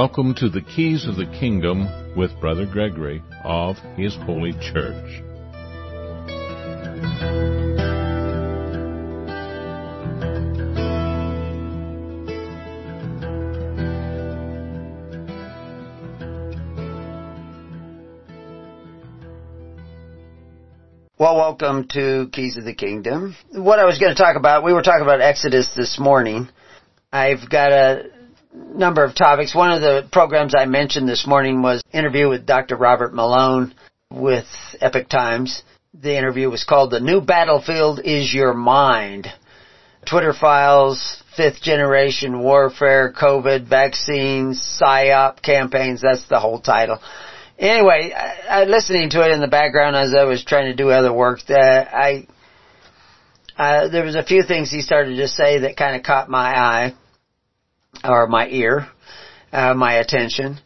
[0.00, 5.20] Welcome to the Keys of the Kingdom with Brother Gregory of His Holy Church.
[21.18, 23.36] Well, welcome to Keys of the Kingdom.
[23.52, 26.48] What I was going to talk about, we were talking about Exodus this morning.
[27.12, 28.04] I've got a
[28.80, 29.54] number of topics.
[29.54, 32.76] One of the programs I mentioned this morning was interview with Dr.
[32.76, 33.74] Robert Malone
[34.10, 34.46] with
[34.80, 35.62] Epoch Times.
[35.94, 39.28] The interview was called The New Battlefield is Your Mind.
[40.08, 46.98] Twitter files, fifth generation warfare, COVID, vaccines, PSYOP campaigns, that's the whole title.
[47.58, 50.88] Anyway, I, I, listening to it in the background as I was trying to do
[50.88, 52.26] other work, uh, I,
[53.58, 56.58] uh, there was a few things he started to say that kind of caught my
[56.58, 56.94] eye
[58.04, 58.86] or my ear,
[59.52, 60.58] uh, my attention.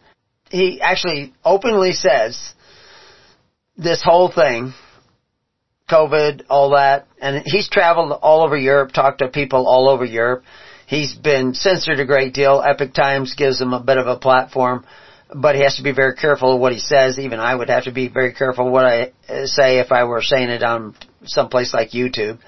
[0.51, 2.53] He actually openly says
[3.77, 4.73] this whole thing,
[5.91, 10.45] COVID, all that, and he's traveled all over Europe, talked to people all over Europe.
[10.87, 12.63] He's been censored a great deal.
[12.65, 14.87] Epoch Times gives him a bit of a platform,
[15.35, 17.19] but he has to be very careful of what he says.
[17.19, 19.13] Even I would have to be very careful what I
[19.45, 22.39] say if I were saying it on someplace like YouTube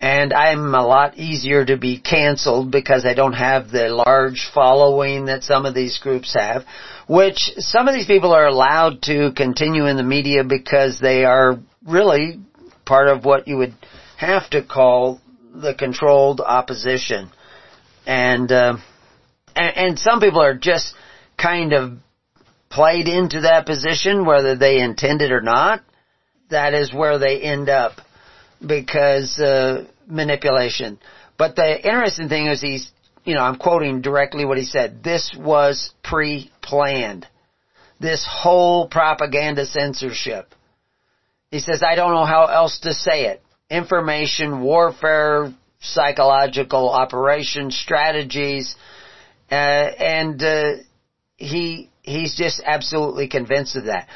[0.00, 5.26] and I'm a lot easier to be canceled because I don't have the large following
[5.26, 6.64] that some of these groups have,
[7.06, 11.58] which some of these people are allowed to continue in the media because they are
[11.86, 12.40] really
[12.86, 13.74] part of what you would
[14.16, 15.20] have to call
[15.54, 17.30] the controlled opposition.
[18.06, 18.78] And, uh,
[19.54, 20.94] and, and some people are just
[21.36, 21.98] kind of
[22.70, 25.82] played into that position, whether they intend it or not.
[26.48, 28.00] That is where they end up
[28.66, 30.98] because uh, manipulation.
[31.38, 32.90] But the interesting thing is he's,
[33.24, 35.02] you know, I'm quoting directly what he said.
[35.02, 37.26] This was pre-planned.
[37.98, 40.54] This whole propaganda censorship.
[41.50, 43.42] He says, I don't know how else to say it.
[43.70, 48.74] Information warfare, psychological operations, strategies,
[49.50, 50.72] uh, and uh,
[51.36, 54.08] he he's just absolutely convinced of that.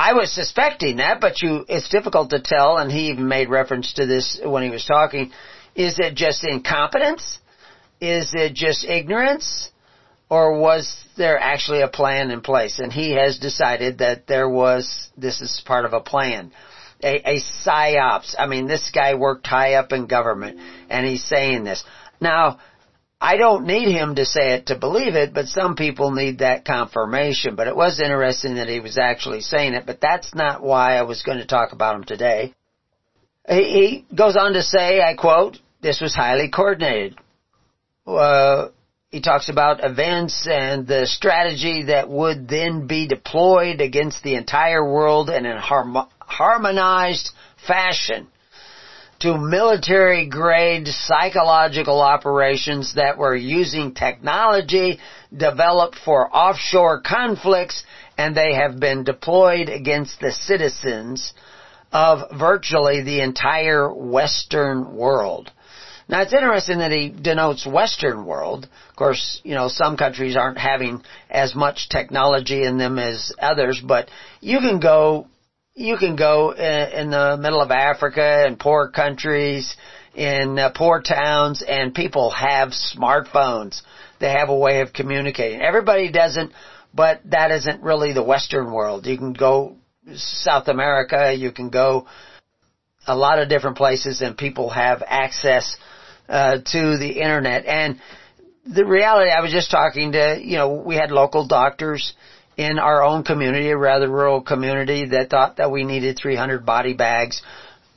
[0.00, 3.92] I was suspecting that, but you, it's difficult to tell, and he even made reference
[3.94, 5.30] to this when he was talking.
[5.74, 7.38] Is it just incompetence?
[8.00, 9.68] Is it just ignorance?
[10.30, 12.78] Or was there actually a plan in place?
[12.78, 16.50] And he has decided that there was, this is part of a plan.
[17.02, 18.34] A, a psyops.
[18.38, 21.84] I mean, this guy worked high up in government, and he's saying this.
[22.22, 22.58] Now,
[23.20, 26.64] I don't need him to say it to believe it, but some people need that
[26.64, 27.54] confirmation.
[27.54, 31.02] But it was interesting that he was actually saying it, but that's not why I
[31.02, 32.54] was going to talk about him today.
[33.46, 37.18] He, goes on to say, I quote, this was highly coordinated.
[38.06, 38.68] Uh,
[39.10, 44.84] he talks about events and the strategy that would then be deployed against the entire
[44.84, 47.30] world in a harmonized
[47.66, 48.28] fashion
[49.20, 54.98] to military grade psychological operations that were using technology
[55.34, 57.84] developed for offshore conflicts
[58.16, 61.32] and they have been deployed against the citizens
[61.92, 65.50] of virtually the entire Western world.
[66.08, 68.68] Now it's interesting that he denotes Western world.
[68.88, 73.80] Of course, you know, some countries aren't having as much technology in them as others,
[73.86, 74.10] but
[74.40, 75.28] you can go
[75.80, 79.76] you can go in, the middle of Africa and poor countries,
[80.14, 83.82] in uh, poor towns, and people have smartphones.
[84.18, 85.60] They have a way of communicating.
[85.62, 86.52] Everybody doesn't,
[86.92, 89.06] but that isn't really the Western world.
[89.06, 89.76] You can go
[90.14, 92.06] South America, you can go
[93.06, 95.76] a lot of different places, and people have access
[96.28, 97.64] uh, to the internet.
[97.64, 98.00] And
[98.66, 102.12] the reality, I was just talking to, you know, we had local doctors
[102.60, 106.92] in our own community, a rather rural community that thought that we needed 300 body
[106.92, 107.40] bags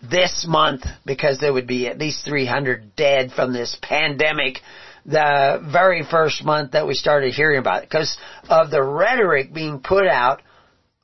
[0.01, 4.59] this month because there would be at least 300 dead from this pandemic
[5.05, 8.17] the very first month that we started hearing about it because
[8.47, 10.41] of the rhetoric being put out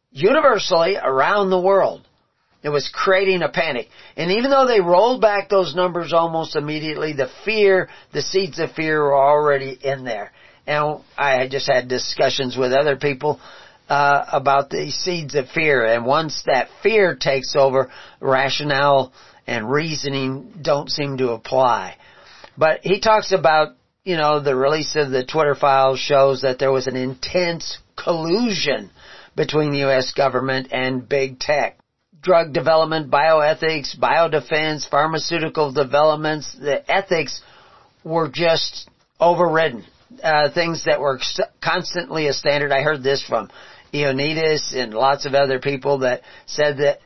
[0.10, 2.08] universally around the world.
[2.64, 3.90] It was creating a panic.
[4.16, 8.72] And even though they rolled back those numbers almost immediately, the fear, the seeds of
[8.72, 10.32] fear were already in there.
[10.70, 13.40] And I just had discussions with other people
[13.90, 15.84] uh, about the seeds of fear.
[15.84, 19.12] And once that fear takes over, rationale
[19.48, 21.98] and reasoning don't seem to apply.
[22.56, 23.70] But he talks about,
[24.04, 28.92] you know, the release of the Twitter files shows that there was an intense collusion
[29.36, 30.14] between the U.S.
[30.14, 31.80] government and big tech.
[32.22, 37.42] Drug development, bioethics, biodefense, pharmaceutical developments, the ethics
[38.04, 38.88] were just
[39.20, 39.84] overridden
[40.24, 41.20] uh, things that were
[41.64, 42.72] constantly a standard.
[42.72, 43.50] I heard this from
[43.94, 47.00] Ioannidis and lots of other people that said that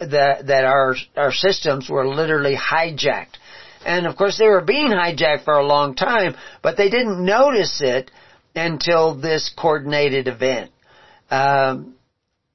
[0.00, 3.36] that that our our systems were literally hijacked.
[3.84, 7.80] And of course they were being hijacked for a long time, but they didn't notice
[7.82, 8.10] it
[8.54, 10.70] until this coordinated event.
[11.30, 11.94] Um,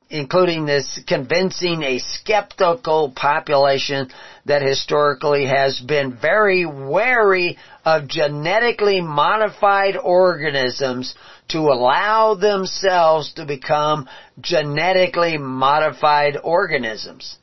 [0.09, 4.09] including this convincing a skeptical population
[4.45, 11.15] that historically has been very wary of genetically modified organisms
[11.47, 14.07] to allow themselves to become
[14.39, 17.37] genetically modified organisms.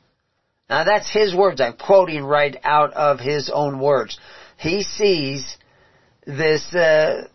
[0.69, 1.59] Now that's his words.
[1.59, 4.17] I'm quoting right out of his own words.
[4.57, 5.57] He sees
[6.25, 7.27] this uh,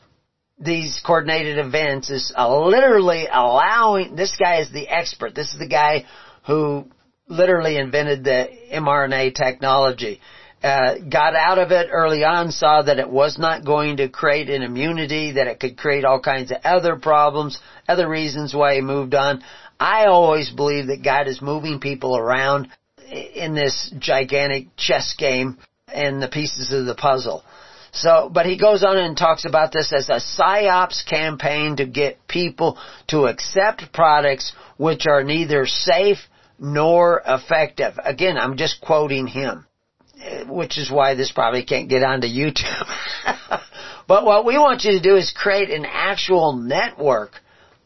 [0.61, 5.35] these coordinated events is uh, literally allowing, this guy is the expert.
[5.35, 6.05] This is the guy
[6.47, 6.87] who
[7.29, 10.21] literally invented the mRNA technology.
[10.63, 14.51] Uh, got out of it early on, saw that it was not going to create
[14.51, 18.81] an immunity, that it could create all kinds of other problems, other reasons why he
[18.81, 19.43] moved on.
[19.79, 22.69] I always believe that God is moving people around
[23.09, 27.45] in this gigantic chess game and the pieces of the puzzle.
[28.01, 32.29] So, but he goes on and talks about this as a psyops campaign to get
[32.29, 32.79] people
[33.09, 36.19] to accept products which are neither safe
[36.61, 37.99] nor effective.
[38.03, 39.67] Again, I'm just quoting him,
[40.47, 42.87] which is why this probably can't get onto YouTube.
[44.07, 47.33] but what we want you to do is create an actual network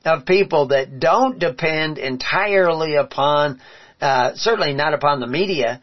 [0.05, 3.61] of people that don't depend entirely upon,
[4.03, 5.81] uh, certainly not upon the media,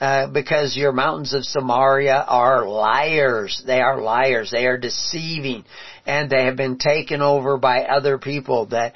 [0.00, 3.62] uh, because your mountains of Samaria are liars.
[3.66, 4.50] They are liars.
[4.50, 5.64] They are deceiving.
[6.04, 8.92] And they have been taken over by other people that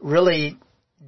[0.00, 0.58] really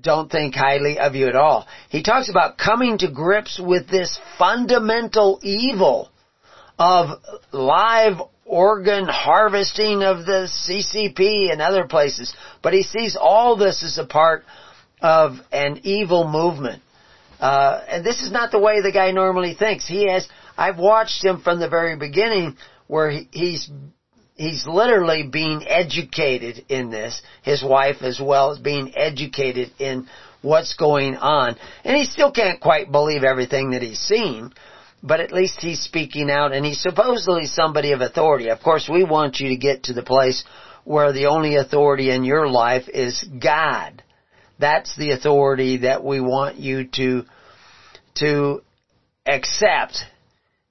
[0.01, 1.67] don't think highly of you at all.
[1.91, 6.11] He talks about coming to grips with this fundamental evil
[6.79, 7.21] of
[7.53, 12.35] live organ harvesting of the CCP and other places.
[12.63, 14.45] But he sees all this as a part
[15.01, 16.83] of an evil movement.
[17.41, 19.87] Uh, and this is not the way the guy normally thinks.
[19.87, 22.57] He has, I've watched him from the very beginning
[22.87, 23.71] where he, he's,
[24.37, 27.21] he's literally being educated in this.
[27.43, 30.09] His wife as well is being educated in
[30.43, 31.57] what's going on.
[31.85, 34.53] And he still can't quite believe everything that he's seen,
[35.03, 38.49] but at least he's speaking out and he's supposedly somebody of authority.
[38.49, 40.45] Of course, we want you to get to the place
[40.85, 44.03] where the only authority in your life is God.
[44.59, 47.25] That's the authority that we want you to,
[48.17, 48.63] to
[49.27, 49.99] accept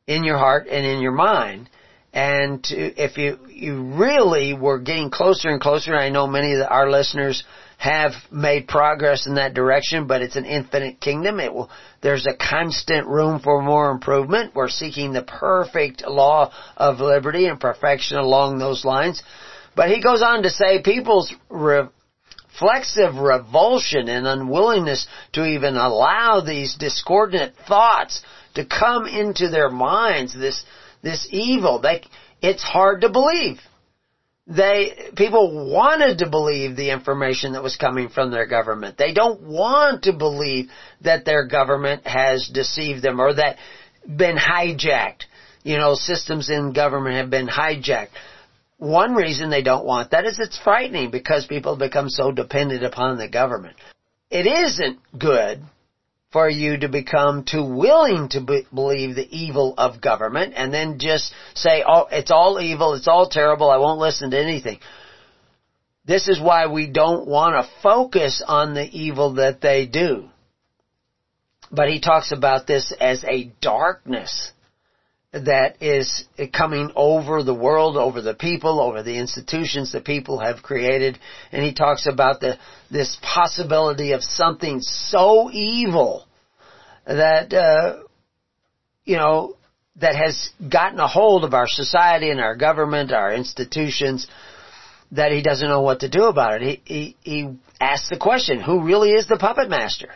[0.08, 1.70] in your heart and in your mind.
[2.14, 6.60] And to, if you, you really were getting closer and closer, I know many of
[6.60, 7.44] the, our listeners
[7.78, 11.42] have made progress in that direction, but it's an infinite kingdom.
[11.42, 11.70] It will,
[12.02, 14.56] there's a constant room for more improvement.
[14.56, 19.22] We're seeking the perfect law of liberty and perfection along those lines.
[19.76, 21.90] But he goes on to say people's re-
[22.56, 28.22] reflexive revulsion and unwillingness to even allow these discordant thoughts
[28.56, 30.64] to come into their minds, this,
[31.02, 31.80] this evil.
[31.80, 32.04] They,
[32.42, 33.60] it's hard to believe.
[34.48, 38.98] They, people wanted to believe the information that was coming from their government.
[38.98, 40.70] They don't want to believe
[41.02, 43.58] that their government has deceived them or that
[44.06, 45.24] been hijacked.
[45.64, 48.10] You know, systems in government have been hijacked
[48.78, 53.18] one reason they don't want that is it's frightening because people become so dependent upon
[53.18, 53.78] the government.
[54.30, 55.62] It isn't good
[56.32, 61.00] for you to become too willing to be, believe the evil of government and then
[61.00, 64.80] just say, oh, it's all evil, it's all terrible, I won't listen to anything.
[66.04, 70.26] This is why we don't want to focus on the evil that they do.
[71.72, 74.52] But he talks about this as a darkness
[75.44, 80.64] that is coming over the world, over the people, over the institutions that people have
[80.64, 81.20] created.
[81.52, 82.58] And he talks about the,
[82.90, 86.26] this possibility of something so evil
[87.06, 88.04] that, uh,
[89.04, 89.58] you know,
[89.98, 94.28] that has gotten a hold of our society and our government, our institutions,
[95.12, 96.82] that he doesn't know what to do about it.
[96.86, 100.10] He, he, he asks the question, who really is the puppet master?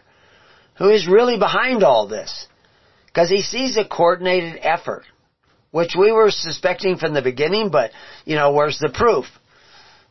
[0.77, 2.47] Who is really behind all this?
[3.09, 5.03] Because he sees a coordinated effort,
[5.71, 7.91] which we were suspecting from the beginning, but,
[8.23, 9.25] you know, where's the proof?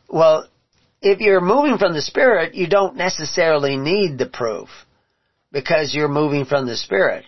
[0.09, 0.49] Well,
[1.01, 4.69] if you're moving from the Spirit, you don't necessarily need the proof
[5.53, 7.25] because you're moving from the Spirit.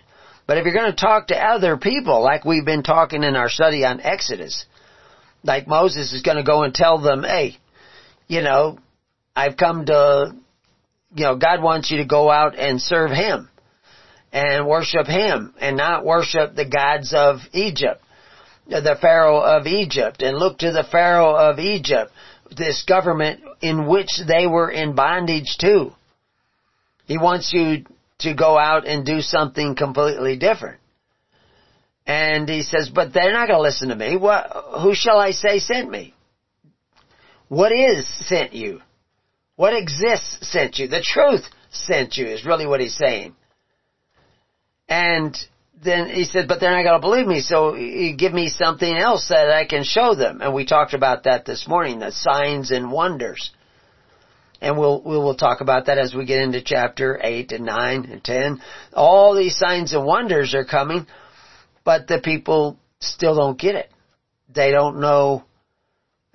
[0.46, 3.48] But if you're going to talk to other people, like we've been talking in our
[3.48, 4.66] study on Exodus,
[5.44, 7.56] like Moses is going to go and tell them, hey,
[8.26, 8.78] you know,
[9.36, 10.34] I've come to,
[11.14, 13.50] you know, God wants you to go out and serve Him
[14.32, 18.02] and worship Him and not worship the gods of Egypt.
[18.66, 22.12] the Pharaoh of Egypt and look to the Pharaoh of Egypt,
[22.56, 25.90] this government in which they were in bondage to.
[27.06, 27.84] He wants you
[28.20, 30.78] to go out and do something completely different.
[32.06, 34.16] And he says, but they're not going to listen to me.
[34.16, 34.50] What,
[34.82, 36.14] who shall I say sent me?
[37.49, 38.80] What is sent you?
[39.56, 40.88] What exists sent you?
[40.88, 43.34] The truth sent you is really what he's saying.
[44.90, 45.37] And
[45.82, 47.75] then he said, but they're not going to believe me, so
[48.18, 50.42] give me something else that I can show them.
[50.42, 53.52] And we talked about that this morning, the signs and wonders.
[54.61, 58.04] And we'll, we will talk about that as we get into chapter 8 and 9
[58.11, 58.61] and 10.
[58.92, 61.06] All these signs and wonders are coming,
[61.82, 63.90] but the people still don't get it.
[64.52, 65.44] They don't know,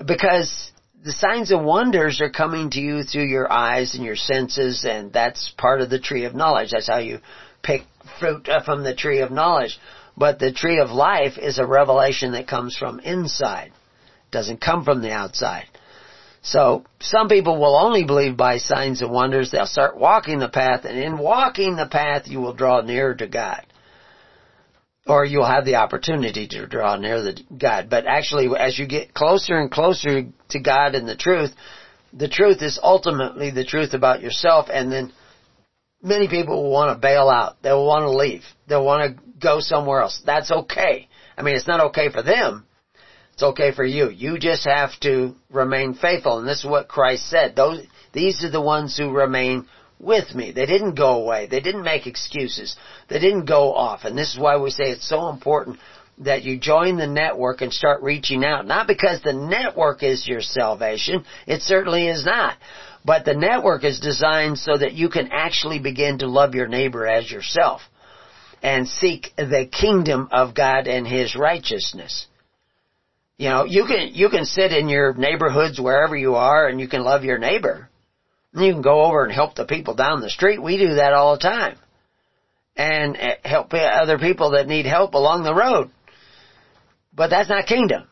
[0.04, 0.72] because
[1.04, 5.14] the signs and wonders are coming to you through your eyes and your senses, and
[5.14, 6.72] that's part of the tree of knowledge.
[6.72, 7.20] That's how you
[7.66, 7.82] pick
[8.20, 9.80] fruit from the tree of knowledge.
[10.16, 13.68] But the tree of life is a revelation that comes from inside.
[13.68, 15.66] It doesn't come from the outside.
[16.42, 19.50] So, some people will only believe by signs and wonders.
[19.50, 23.28] They'll start walking the path, and in walking the path, you will draw nearer to
[23.28, 23.66] God.
[25.08, 27.90] Or you'll have the opportunity to draw near the God.
[27.90, 31.52] But actually, as you get closer and closer to God and the truth,
[32.14, 35.12] the truth is ultimately the truth about yourself, and then
[36.02, 37.62] many people will want to bail out.
[37.62, 38.44] They will want to leave.
[38.68, 40.22] They'll want to go somewhere else.
[40.25, 41.08] That's okay.
[41.38, 42.66] I mean, it's not okay for them.
[43.34, 44.10] It's okay for you.
[44.10, 46.40] You just have to remain faithful.
[46.40, 47.56] And this is what Christ said.
[47.56, 47.82] Those,
[48.14, 49.68] these are the ones who remain
[50.00, 50.52] with me.
[50.52, 51.48] They didn't go away.
[51.48, 52.78] They didn't make excuses.
[53.10, 54.06] They didn't go off.
[54.06, 55.80] And this is why we say it's so important
[56.20, 58.66] that you join the network and start reaching out.
[58.66, 61.25] Not because the network is your salvation.
[61.46, 62.58] It certainly is not.
[63.06, 67.06] But the network is designed so that you can actually begin to love your neighbor
[67.06, 67.82] as yourself
[68.64, 72.26] and seek the kingdom of God and His righteousness.
[73.38, 76.88] You know, you can, you can sit in your neighborhoods wherever you are and you
[76.88, 77.90] can love your neighbor.
[78.56, 80.62] You can go over and help the people down the street.
[80.62, 81.78] We do that all the time.
[82.76, 85.92] And eh, help other people that need help along the road.
[87.14, 88.08] But that's not kingdom.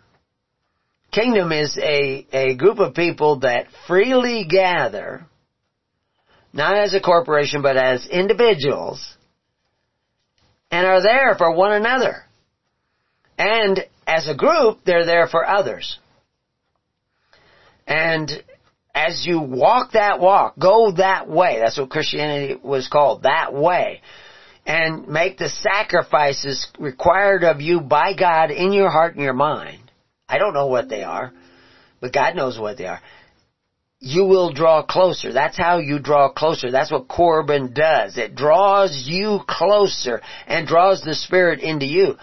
[1.14, 5.26] Kingdom is a, a group of people that freely gather,
[6.52, 9.16] not as a corporation, but as individuals,
[10.72, 12.24] and are there for one another.
[13.38, 16.00] And as a group, they're there for others.
[17.86, 18.32] And
[18.96, 24.02] as you walk that walk, go that way, that's what Christianity was called, that way,
[24.66, 29.83] and make the sacrifices required of you by God in your heart and your mind,
[30.28, 31.32] I don't know what they are,
[32.02, 33.02] but God knows what they are.
[34.00, 35.32] You will draw closer.
[35.32, 36.72] That's how you draw closer.
[36.72, 38.18] That's what Corban does.
[38.18, 42.16] It draws you closer and draws the Spirit into you.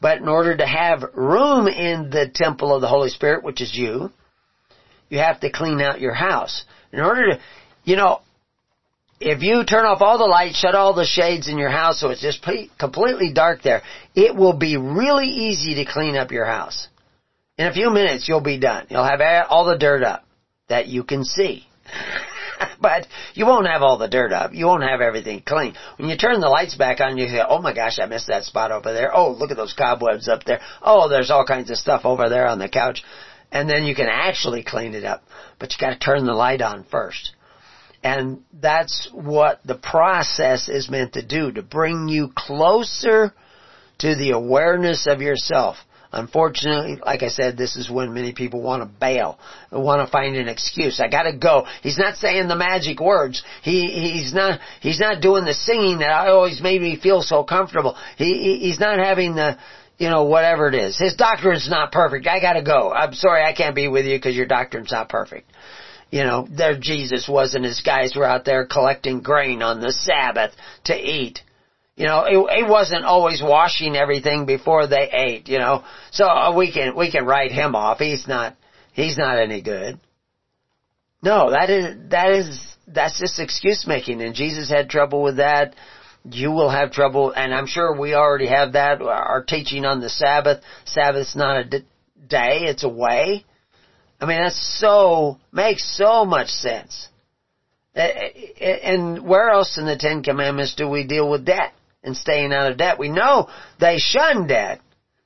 [0.00, 3.74] But in order to have room in the temple of the Holy Spirit, which is
[3.74, 4.12] you,
[5.08, 6.64] you have to clean out your house.
[6.92, 7.40] In order to,
[7.84, 8.20] you know,
[9.20, 12.10] if you turn off all the lights, shut all the shades in your house so
[12.10, 12.46] it's just
[12.78, 13.82] completely dark there,
[14.14, 16.88] it will be really easy to clean up your house.
[17.58, 18.86] In a few minutes, you'll be done.
[18.88, 20.24] You'll have all the dirt up
[20.68, 21.66] that you can see.
[22.80, 24.54] but you won't have all the dirt up.
[24.54, 25.74] You won't have everything clean.
[25.96, 28.44] When you turn the lights back on, you say, oh my gosh, I missed that
[28.44, 29.14] spot over there.
[29.14, 30.60] Oh, look at those cobwebs up there.
[30.80, 33.02] Oh, there's all kinds of stuff over there on the couch.
[33.50, 35.24] And then you can actually clean it up.
[35.58, 37.32] But you gotta turn the light on first.
[38.04, 43.34] And that's what the process is meant to do, to bring you closer
[43.98, 45.76] to the awareness of yourself.
[46.10, 49.38] Unfortunately, like I said, this is when many people want to bail,
[49.70, 51.00] want to find an excuse.
[51.00, 51.66] I gotta go.
[51.82, 53.42] He's not saying the magic words.
[53.62, 57.44] He, he's not, he's not doing the singing that I always made me feel so
[57.44, 57.94] comfortable.
[58.16, 59.58] He, he's not having the,
[59.98, 60.98] you know, whatever it is.
[60.98, 62.26] His doctrine's not perfect.
[62.26, 62.90] I gotta go.
[62.90, 65.50] I'm sorry I can't be with you because your doctrine's not perfect.
[66.10, 69.92] You know, there Jesus was and his guys were out there collecting grain on the
[69.92, 70.52] Sabbath
[70.84, 71.42] to eat.
[71.98, 75.82] You know, it, it wasn't always washing everything before they ate, you know.
[76.12, 77.98] So uh, we can, we can write him off.
[77.98, 78.56] He's not,
[78.92, 79.98] he's not any good.
[81.22, 85.74] No, that is, that is, that's just excuse making and Jesus had trouble with that.
[86.22, 89.02] You will have trouble and I'm sure we already have that.
[89.02, 90.62] Our teaching on the Sabbath.
[90.84, 93.44] Sabbath's not a day, it's a way.
[94.20, 97.08] I mean, that's so, makes so much sense.
[97.96, 101.72] And where else in the Ten Commandments do we deal with debt?
[102.02, 102.98] And staying out of debt.
[102.98, 103.48] We know
[103.80, 104.80] they shunned debt.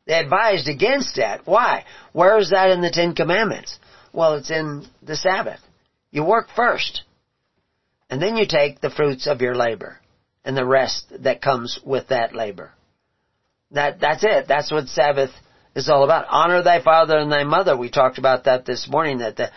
[0.07, 1.43] They advised against debt.
[1.45, 1.85] Why?
[2.13, 3.79] Where is that in the Ten Commandments?
[4.13, 5.61] Well, it's in the Sabbath.
[6.11, 7.03] You work first.
[8.11, 9.99] And then you take the fruits of your labor
[10.45, 12.73] and the rest that comes with that labor.
[13.71, 14.47] That, that's it.
[14.49, 15.31] That's what Sabbath
[15.75, 16.27] is all about.
[16.29, 17.77] Honor thy father and thy mother.
[17.77, 19.51] We talked about that this morning, that the,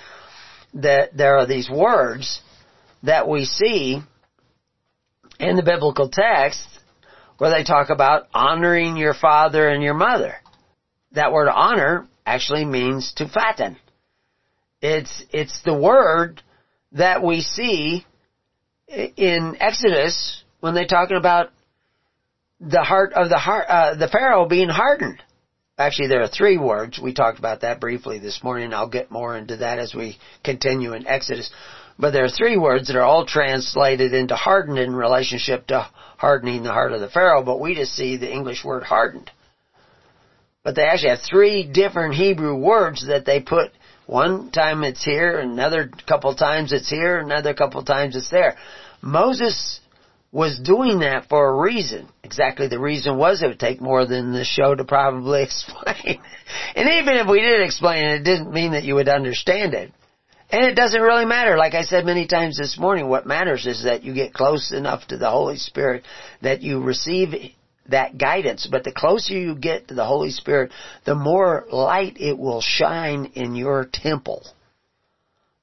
[0.75, 2.41] that there are these words
[3.03, 4.01] that we see
[5.39, 6.65] in the biblical text
[7.37, 10.35] where they talk about honoring your father and your mother.
[11.11, 13.77] That word honor actually means to fatten.
[14.81, 16.41] It's, it's the word
[16.93, 18.05] that we see
[18.87, 21.49] in Exodus when they're talking about
[22.59, 25.21] the heart of the heart, uh, the Pharaoh being hardened.
[25.77, 26.99] Actually, there are three words.
[26.99, 28.73] We talked about that briefly this morning.
[28.73, 31.51] I'll get more into that as we continue in Exodus.
[31.99, 36.63] But there are three words that are all translated into hardened in relationship to hardening
[36.63, 39.31] the heart of the Pharaoh, but we just see the English word hardened.
[40.63, 43.72] But they actually have three different Hebrew words that they put
[44.07, 48.57] one time it's here, another couple times it's here, another couple times it's there.
[49.01, 49.79] Moses
[50.31, 52.07] was doing that for a reason.
[52.24, 56.22] Exactly the reason was it would take more than the show to probably explain.
[56.75, 59.91] and even if we did explain it, it didn't mean that you would understand it.
[60.51, 61.57] And it doesn't really matter.
[61.57, 65.07] Like I said many times this morning, what matters is that you get close enough
[65.07, 66.03] to the Holy Spirit
[66.41, 67.33] that you receive
[67.89, 68.67] that guidance.
[68.69, 70.71] But the closer you get to the Holy Spirit,
[71.05, 74.43] the more light it will shine in your temple.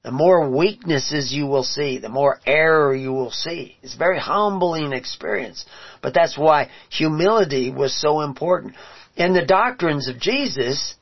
[0.03, 3.77] The more weaknesses you will see, the more error you will see.
[3.81, 5.65] It's a very humbling experience.
[6.01, 8.75] But that's why humility was so important.
[9.15, 10.95] In the doctrines of Jesus,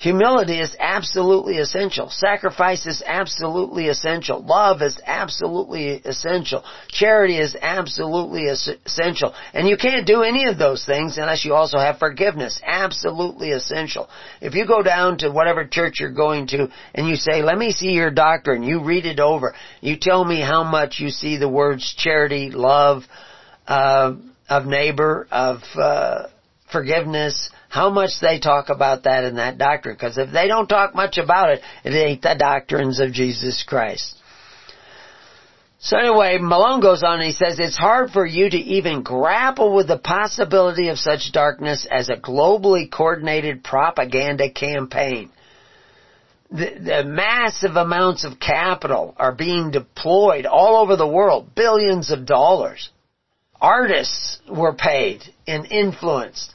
[0.00, 2.08] Humility is absolutely essential.
[2.08, 4.42] Sacrifice is absolutely essential.
[4.42, 6.64] Love is absolutely essential.
[6.88, 9.34] Charity is absolutely essential.
[9.52, 12.62] And you can't do any of those things unless you also have forgiveness.
[12.64, 14.08] Absolutely essential.
[14.40, 17.70] If you go down to whatever church you're going to and you say, let me
[17.70, 21.46] see your doctrine, you read it over, you tell me how much you see the
[21.46, 23.02] words charity, love,
[23.66, 24.14] uh,
[24.48, 26.28] of neighbor, of, uh,
[26.72, 29.94] forgiveness, how much they talk about that in that doctrine.
[29.94, 34.16] Because if they don't talk much about it, it ain't the doctrines of Jesus Christ.
[35.78, 39.74] So anyway, Malone goes on and he says, it's hard for you to even grapple
[39.74, 45.30] with the possibility of such darkness as a globally coordinated propaganda campaign.
[46.50, 52.26] The, the, massive amounts of capital are being deployed all over the world, billions of
[52.26, 52.90] dollars.
[53.60, 56.52] Artists were paid and influenced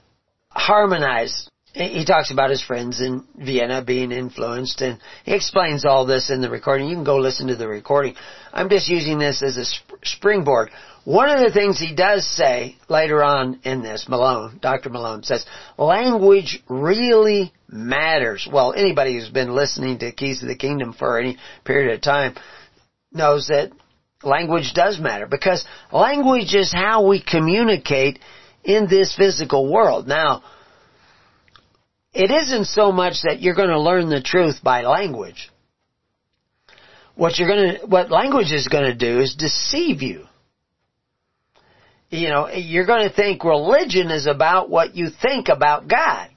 [0.55, 1.49] harmonize.
[1.73, 6.39] He talks about his friends in Vienna being influenced and he explains all this in
[6.41, 6.87] the recording.
[6.87, 8.15] You can go listen to the recording.
[8.53, 10.69] I'm just using this as a sp- springboard.
[11.03, 14.89] One of the things he does say later on in this, Malone, Dr.
[14.89, 15.45] Malone says,
[15.77, 18.47] language really matters.
[18.49, 22.35] Well, anybody who's been listening to Keys of the Kingdom for any period of time
[23.11, 23.71] knows that
[24.23, 28.19] language does matter because language is how we communicate
[28.65, 30.07] in this physical world.
[30.07, 30.43] Now,
[32.13, 35.51] it isn't so much that you're going to learn the truth by language.
[37.15, 40.25] What you're going to, what language is going to do is deceive you.
[42.09, 46.29] You know, you're going to think religion is about what you think about God.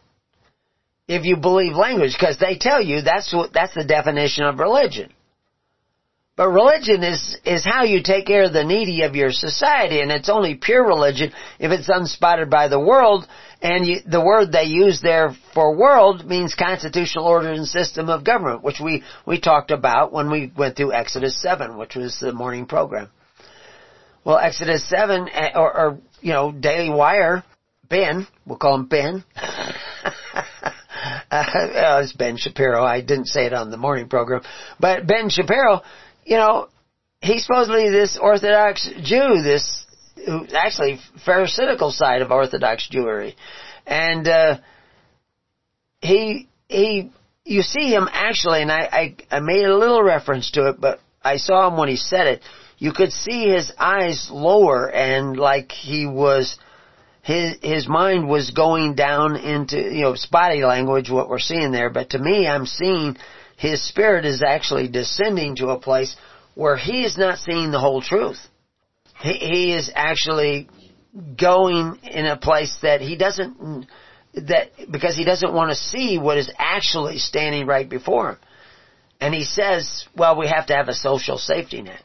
[1.06, 5.12] If you believe language, because they tell you that's what, that's the definition of religion.
[6.38, 10.12] But religion is, is how you take care of the needy of your society, and
[10.12, 13.26] it's only pure religion if it's unspotted by the world,
[13.60, 18.22] and you, the word they use there for world means constitutional order and system of
[18.22, 22.32] government, which we, we talked about when we went through Exodus 7, which was the
[22.32, 23.10] morning program.
[24.24, 27.42] Well, Exodus 7, eh, or, or you know, Daily Wire,
[27.88, 29.24] Ben, we'll call him Ben,
[31.32, 32.84] uh, it's Ben Shapiro.
[32.84, 34.42] I didn't say it on the morning program,
[34.78, 35.80] but Ben Shapiro
[36.28, 36.68] you know,
[37.22, 39.86] he's supposedly this Orthodox Jew, this
[40.54, 43.34] actually Pharisaical side of Orthodox Jewry,
[43.86, 44.58] and uh,
[46.02, 47.10] he he
[47.44, 51.00] you see him actually, and I, I I made a little reference to it, but
[51.22, 52.42] I saw him when he said it.
[52.76, 56.58] You could see his eyes lower and like he was
[57.22, 61.90] his his mind was going down into you know body language what we're seeing there
[61.90, 63.16] but to me I'm seeing
[63.58, 66.16] his spirit is actually descending to a place
[66.54, 68.38] where he is not seeing the whole truth.
[69.20, 70.68] He, he is actually
[71.36, 73.88] going in a place that he doesn't,
[74.34, 78.38] that, because he doesn't want to see what is actually standing right before him.
[79.20, 82.00] And he says, well, we have to have a social safety net.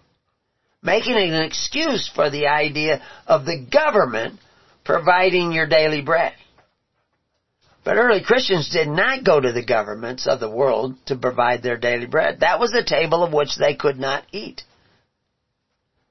[0.82, 4.39] Making an excuse for the idea of the government
[4.84, 6.34] providing your daily bread.
[7.84, 11.78] But early Christians did not go to the governments of the world to provide their
[11.78, 12.39] daily bread.
[12.39, 14.62] That was a table of which they could not eat.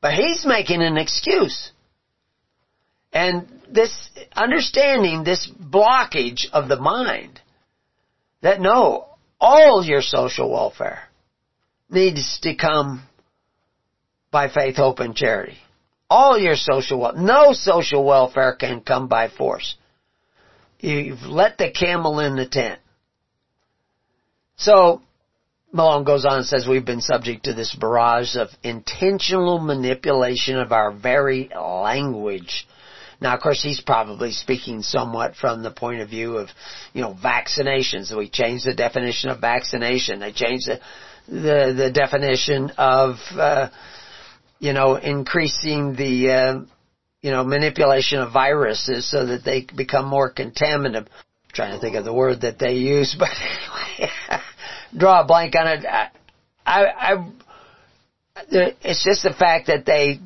[0.03, 1.71] But he's making an excuse.
[3.13, 7.41] And this understanding, this blockage of the mind,
[8.43, 9.07] that no,
[9.41, 11.05] all your social welfare
[11.89, 13.03] needs to come
[14.31, 15.59] by faith, hope, and charity.
[16.11, 19.77] All your social welfare, no social welfare can come by force.
[20.83, 22.81] You've let the camel in the tent.
[24.57, 25.01] So,
[25.73, 30.71] Malone goes on and says we've been subject to this barrage of intentional manipulation of
[30.71, 32.67] our very language.
[33.21, 36.49] Now, of course, he's probably speaking somewhat from the point of view of,
[36.93, 38.15] you know, vaccinations.
[38.15, 40.21] We changed the definition of vaccination.
[40.21, 40.81] They changed the
[41.29, 43.69] the, the definition of, uh,
[44.59, 46.61] you know, increasing the, uh,
[47.23, 51.07] you know, manipulation of viruses so that they become more contaminative.
[51.07, 53.31] I'm trying to think of the word that they use, but
[54.97, 55.85] draw a blank on it.
[55.87, 56.11] I,
[56.67, 57.31] I,
[58.51, 60.21] it's just the fact that they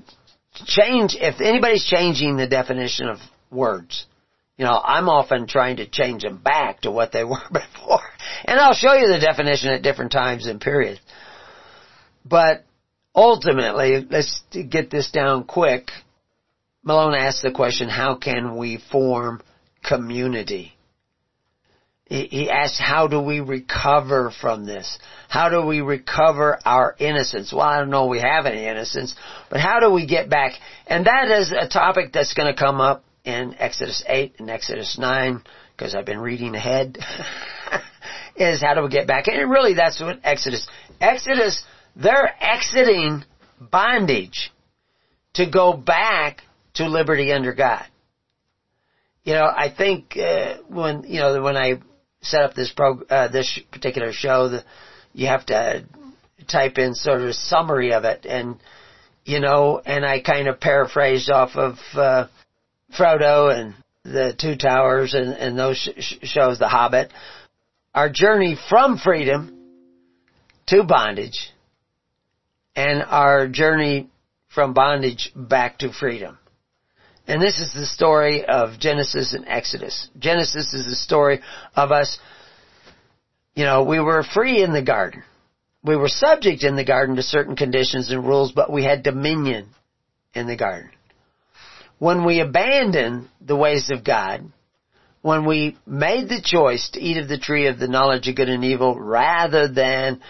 [0.64, 3.18] change, if anybody's changing the definition of
[3.50, 4.06] words,
[4.56, 8.00] you know, I'm often trying to change them back to what they were before.
[8.44, 11.00] And I'll show you the definition at different times and periods.
[12.24, 12.64] But
[13.14, 15.90] ultimately, let's get this down quick.
[16.86, 19.42] Malone asks the question, how can we form
[19.84, 20.72] community?
[22.08, 24.96] He asks, how do we recover from this?
[25.28, 27.52] How do we recover our innocence?
[27.52, 29.16] Well, I don't know we have any innocence,
[29.50, 30.52] but how do we get back?
[30.86, 34.96] And that is a topic that's going to come up in Exodus 8 and Exodus
[34.96, 35.42] 9,
[35.76, 36.98] because I've been reading ahead,
[38.36, 39.26] is how do we get back?
[39.26, 40.68] And really that's what Exodus,
[41.00, 41.64] Exodus,
[41.96, 43.24] they're exiting
[43.58, 44.52] bondage
[45.34, 46.42] to go back
[46.76, 47.86] to liberty under God.
[49.24, 51.80] You know, I think uh, when you know when I
[52.22, 54.64] set up this pro uh, this particular show, the,
[55.12, 55.84] you have to
[56.48, 58.56] type in sort of a summary of it, and
[59.24, 62.28] you know, and I kind of paraphrased off of uh,
[62.96, 67.12] Frodo and the Two Towers and, and those sh- shows, The Hobbit.
[67.92, 69.58] Our journey from freedom
[70.68, 71.50] to bondage,
[72.76, 74.08] and our journey
[74.54, 76.38] from bondage back to freedom.
[77.26, 80.08] And this is the story of Genesis and Exodus.
[80.18, 81.40] Genesis is the story
[81.74, 82.18] of us,
[83.54, 85.24] you know, we were free in the garden.
[85.82, 89.68] We were subject in the garden to certain conditions and rules, but we had dominion
[90.34, 90.90] in the garden.
[91.98, 94.52] When we abandoned the ways of God,
[95.22, 98.48] when we made the choice to eat of the tree of the knowledge of good
[98.48, 100.20] and evil rather than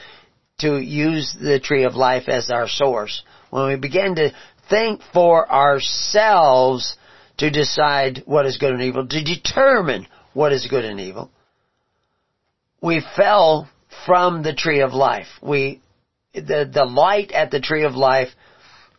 [0.60, 4.32] to use the tree of life as our source, when we began to
[4.68, 6.96] think for ourselves
[7.38, 11.30] to decide what is good and evil, to determine what is good and evil.
[12.80, 13.68] We fell
[14.04, 15.26] from the tree of life.
[15.42, 15.80] We,
[16.34, 18.28] the, the light at the tree of life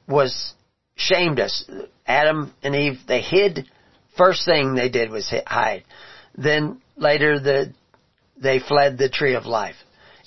[0.07, 0.53] was
[0.95, 1.69] shamed us.
[2.05, 3.69] Adam and Eve, they hid.
[4.17, 5.83] First thing they did was hide.
[6.35, 7.73] Then later the,
[8.41, 9.75] they fled the tree of life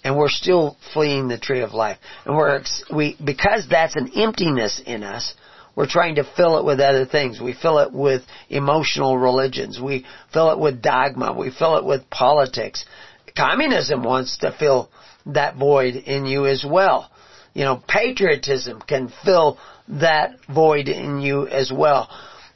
[0.05, 1.99] and we're still fleeing the tree of life.
[2.25, 2.63] And we're,
[2.95, 5.35] we, because that's an emptiness in us,
[5.77, 7.41] we're trying to fill it with other things.
[7.41, 9.81] We fill it with emotional religions.
[9.81, 11.33] We fill it with dogma.
[11.33, 12.85] We fill it with politics.
[13.37, 14.91] Communism wants to fill
[15.27, 17.11] that void in you as well.
[17.55, 19.59] You know, patriotism can fill
[19.89, 22.09] that void in you as well.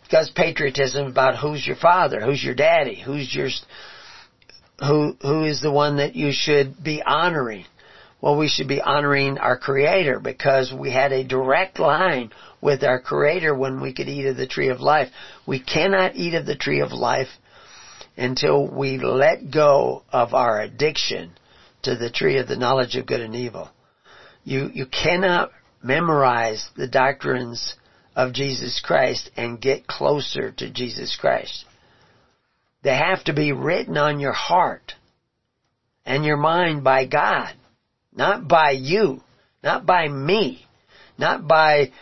[0.03, 3.49] Because patriotism is about who's your father, who's your daddy, who's your,
[4.81, 7.65] who, who is the one that you should be honoring?
[8.21, 13.01] Well, we should be honoring our Creator because we had a direct line with our
[13.01, 15.09] Creator when we could eat of the tree of life.
[15.47, 17.29] We cannot eat of the tree of life
[18.17, 21.33] until we let go of our addiction
[21.83, 23.71] to the tree of the knowledge of good and evil.
[24.45, 25.51] You, you cannot
[25.83, 27.77] memorize the doctrines
[28.17, 31.67] of Jesus Christ and get closer to Jesus Christ.
[32.85, 34.93] They have to be written on your heart
[36.05, 37.55] and your mind by God,
[38.15, 39.23] not by you,
[39.63, 40.67] not by me,
[41.17, 41.93] not by,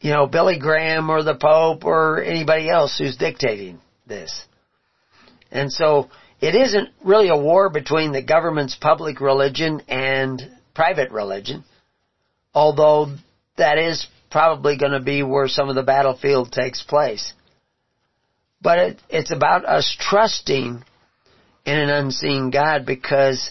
[0.00, 4.46] you know, Billy Graham or the Pope or anybody else who's dictating this.
[5.50, 6.08] And so
[6.40, 10.40] it isn't really a war between the government's public religion and
[10.72, 11.64] private religion,
[12.54, 13.12] although
[13.56, 17.32] that is probably going to be where some of the battlefield takes place.
[18.62, 20.84] But it, it's about us trusting
[21.64, 23.50] in an unseen God because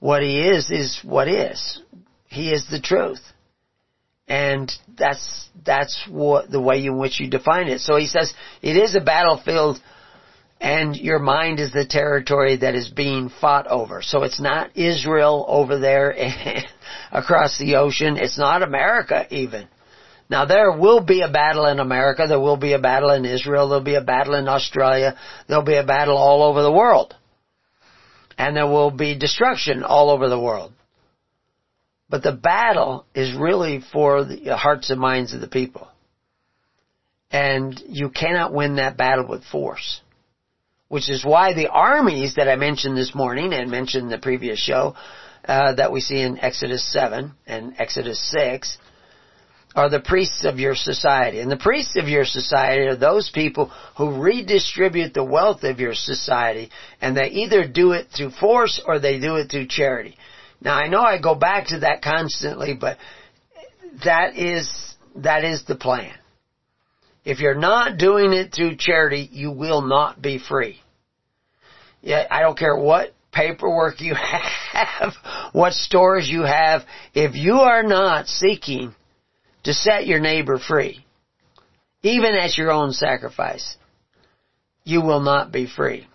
[0.00, 1.82] what He is is what is.
[2.26, 3.20] He is the truth.
[4.28, 7.80] And that's, that's what, the way in which you define it.
[7.80, 9.80] So he says, it is a battlefield
[10.60, 14.02] and your mind is the territory that is being fought over.
[14.02, 16.14] So it's not Israel over there
[17.12, 18.16] across the ocean.
[18.16, 19.68] It's not America even.
[20.30, 23.68] Now there will be a battle in America, there will be a battle in Israel,
[23.68, 27.14] there'll be a battle in Australia, there'll be a battle all over the world.
[28.36, 30.72] And there will be destruction all over the world.
[32.10, 35.88] But the battle is really for the hearts and minds of the people.
[37.30, 40.00] And you cannot win that battle with force.
[40.88, 44.58] Which is why the armies that I mentioned this morning and mentioned in the previous
[44.58, 44.94] show,
[45.46, 48.78] uh, that we see in Exodus 7 and Exodus 6,
[49.74, 51.40] are the priests of your society.
[51.40, 55.94] And the priests of your society are those people who redistribute the wealth of your
[55.94, 60.16] society, and they either do it through force or they do it through charity.
[60.60, 62.98] Now I know I go back to that constantly, but
[64.04, 64.70] that is,
[65.16, 66.14] that is the plan.
[67.24, 70.80] If you're not doing it through charity, you will not be free.
[72.00, 74.14] Yeah, I don't care what paperwork you
[74.72, 75.12] have,
[75.52, 76.82] what stores you have,
[77.14, 78.94] if you are not seeking
[79.68, 81.04] to set your neighbor free,
[82.02, 83.76] even at your own sacrifice,
[84.82, 86.06] you will not be free.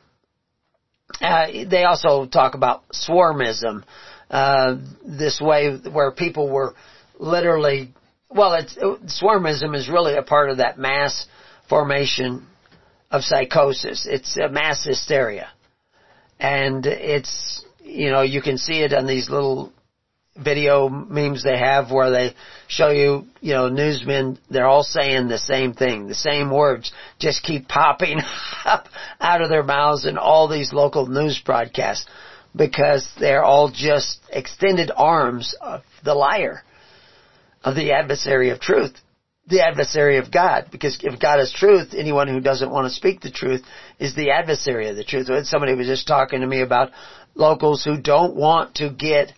[1.21, 3.83] Uh, they also talk about swarmism,
[4.31, 6.73] uh, this way where people were
[7.19, 7.93] literally
[8.31, 8.75] well, it's,
[9.21, 11.27] swarmism is really a part of that mass
[11.69, 12.47] formation
[13.11, 14.07] of psychosis.
[14.09, 15.49] It's a mass hysteria.
[16.39, 19.71] And it's, you know, you can see it on these little
[20.35, 22.33] video memes they have where they
[22.67, 27.43] show you, you know, newsmen, they're all saying the same thing, the same words, just
[27.43, 28.19] keep popping
[28.65, 28.87] up
[29.19, 32.07] out of their mouths in all these local news broadcasts
[32.55, 36.63] because they're all just extended arms of the liar
[37.63, 38.93] of the adversary of truth,
[39.47, 40.67] the adversary of God.
[40.71, 43.61] Because if God is truth, anyone who doesn't want to speak the truth
[43.99, 45.27] is the adversary of the truth.
[45.45, 46.91] Somebody was just talking to me about
[47.35, 49.31] locals who don't want to get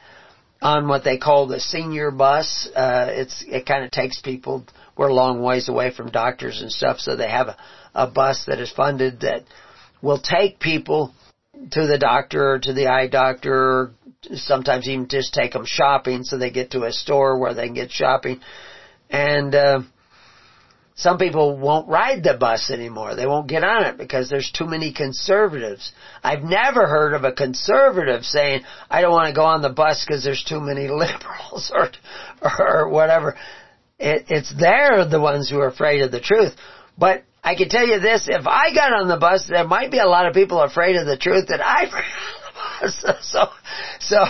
[0.61, 2.69] on what they call the senior bus.
[2.75, 4.65] Uh, it's it kind of takes people.
[4.97, 7.57] We're a long ways away from doctors and stuff, so they have a,
[7.93, 9.43] a bus that is funded that
[10.01, 11.13] will take people
[11.71, 13.91] to the doctor or to the eye doctor Or
[14.33, 17.75] sometimes even just take them shopping so they get to a store where they can
[17.75, 18.39] get shopping.
[19.09, 19.81] And, uh,
[20.95, 23.15] some people won't ride the bus anymore.
[23.15, 25.91] They won't get on it because there's too many conservatives.
[26.23, 30.05] I've never heard of a conservative saying, I don't want to go on the bus
[30.05, 31.89] because there's too many liberals or,
[32.41, 33.35] or whatever.
[33.99, 36.53] It, it's they're the ones who are afraid of the truth.
[36.97, 39.99] But I can tell you this, if I got on the bus, there might be
[39.99, 41.85] a lot of people afraid of the truth that I
[42.89, 43.45] so, so,
[43.99, 44.25] so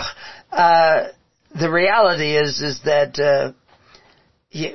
[0.50, 1.08] uh,
[1.54, 3.52] the reality is, is that, uh,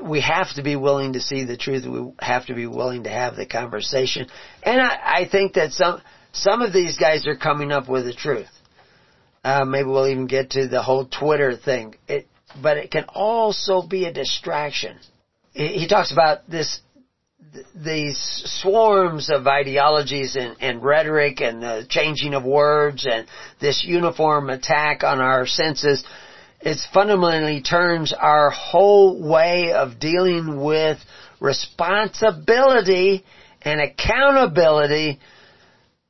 [0.04, 1.86] we have to be willing to see the truth.
[1.86, 4.28] We have to be willing to have the conversation.
[4.63, 8.13] And I, I think that some, some of these guys are coming up with the
[8.13, 8.50] truth.
[9.44, 11.96] Uh, maybe we'll even get to the whole Twitter thing.
[12.08, 12.28] It,
[12.62, 14.98] but it can also be a distraction.
[15.54, 16.82] He talks about this
[17.76, 18.17] these
[18.62, 23.28] swarms of ideologies and, and, rhetoric and the changing of words and
[23.60, 26.04] this uniform attack on our senses,
[26.62, 30.97] it fundamentally turns our whole way of dealing with
[31.39, 33.24] responsibility
[33.62, 35.19] and accountability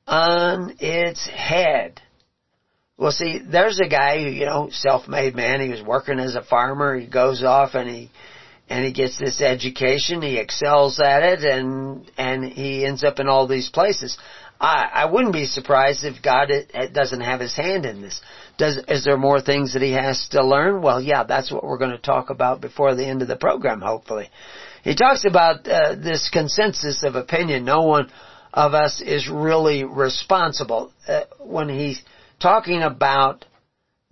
[0.08, 2.02] on its head.
[2.98, 5.62] Well, see, there's a guy who, you know, self-made man.
[5.62, 7.00] He was working as a farmer.
[7.00, 8.12] He goes off and he
[8.72, 13.28] and he gets this education, he excels at it, and and he ends up in
[13.28, 14.18] all these places.
[14.62, 16.50] I, I wouldn't be surprised if God
[16.94, 18.22] doesn't have His hand in this.
[18.58, 20.82] Does is there more things that He has to learn?
[20.82, 23.82] Well, yeah, that's what we're going to talk about before the end of the program,
[23.82, 24.30] hopefully.
[24.84, 27.66] He talks about uh, this consensus of opinion.
[27.66, 28.10] No one
[28.54, 32.02] of us is really responsible uh, when he's
[32.40, 33.46] talking about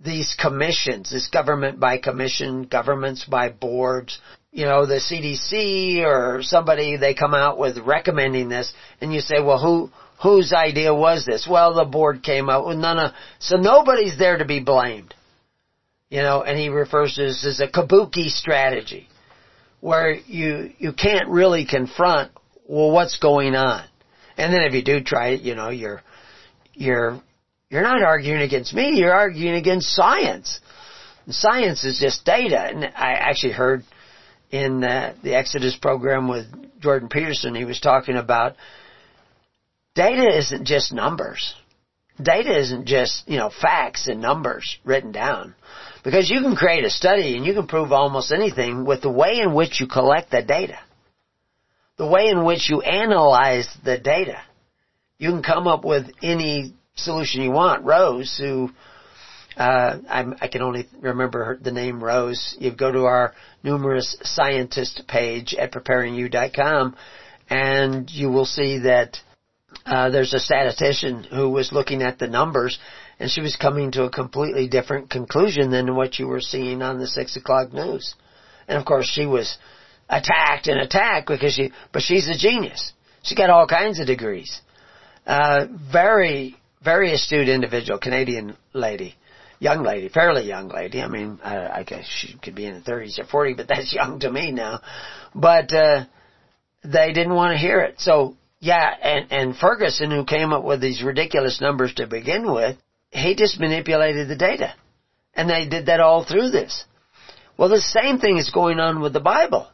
[0.00, 4.18] these commissions, this government by commission, governments by boards,
[4.52, 9.40] you know, the CDC or somebody, they come out with recommending this and you say,
[9.40, 9.90] well, who,
[10.22, 11.46] whose idea was this?
[11.48, 15.14] Well, the board came up with none of, so nobody's there to be blamed.
[16.08, 19.08] You know, and he refers to this as a kabuki strategy
[19.80, 22.32] where you, you can't really confront,
[22.66, 23.84] well, what's going on?
[24.36, 26.02] And then if you do try it, you know, you're,
[26.74, 27.22] you're,
[27.68, 30.60] you're not arguing against me, you're arguing against science.
[31.26, 32.58] And science is just data.
[32.58, 33.84] And I actually heard
[34.50, 36.46] in uh, the Exodus program with
[36.80, 38.56] Jordan Peterson, he was talking about
[39.94, 41.54] data isn't just numbers.
[42.20, 45.54] Data isn't just, you know, facts and numbers written down.
[46.04, 49.40] Because you can create a study and you can prove almost anything with the way
[49.40, 50.78] in which you collect the data.
[51.96, 54.40] The way in which you analyze the data.
[55.18, 57.84] You can come up with any solution you want.
[57.84, 58.70] Rose, who
[59.56, 62.56] uh, I can only remember her, the name Rose.
[62.58, 66.96] You go to our numerous scientist page at preparingyou.com
[67.48, 69.18] and you will see that
[69.84, 72.78] uh, there's a statistician who was looking at the numbers
[73.18, 76.98] and she was coming to a completely different conclusion than what you were seeing on
[76.98, 78.14] the six o'clock news.
[78.66, 79.58] And of course she was
[80.08, 82.92] attacked and attacked because she, but she's a genius.
[83.22, 84.60] She got all kinds of degrees.
[85.26, 89.16] Uh, very, very astute individual, Canadian lady,
[89.60, 91.00] young lady, fairly young lady.
[91.00, 93.94] I mean, I, I guess she could be in the 30s or 40, but that's
[93.94, 94.80] young to me now.
[95.32, 96.06] But uh,
[96.82, 98.00] they didn't want to hear it.
[98.00, 102.76] So yeah, and and Ferguson, who came up with these ridiculous numbers to begin with,
[103.10, 104.74] he just manipulated the data,
[105.34, 106.84] and they did that all through this.
[107.56, 109.68] Well, the same thing is going on with the Bible,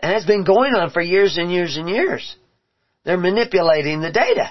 [0.00, 2.36] and has been going on for years and years and years.
[3.04, 4.50] They're manipulating the data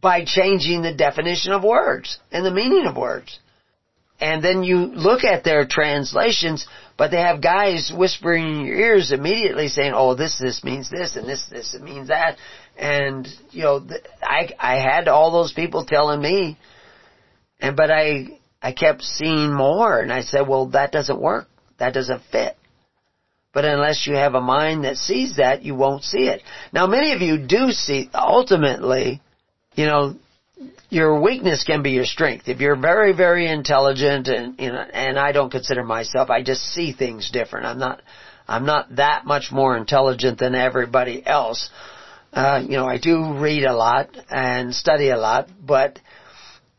[0.00, 3.38] by changing the definition of words and the meaning of words.
[4.20, 6.66] And then you look at their translations,
[6.98, 11.16] but they have guys whispering in your ears immediately saying, oh, this, this means this,
[11.16, 12.36] and this, this means that.
[12.78, 13.86] And, you know,
[14.22, 16.58] I, I had all those people telling me,
[17.60, 21.48] and, but I, I kept seeing more, and I said, well, that doesn't work.
[21.78, 22.56] That doesn't fit.
[23.54, 26.42] But unless you have a mind that sees that, you won't see it.
[26.72, 29.22] Now many of you do see, ultimately,
[29.74, 30.16] you know,
[30.88, 32.48] your weakness can be your strength.
[32.48, 36.62] If you're very, very intelligent and, you know, and I don't consider myself, I just
[36.62, 37.66] see things different.
[37.66, 38.02] I'm not,
[38.46, 41.70] I'm not that much more intelligent than everybody else.
[42.32, 45.98] Uh, you know, I do read a lot and study a lot, but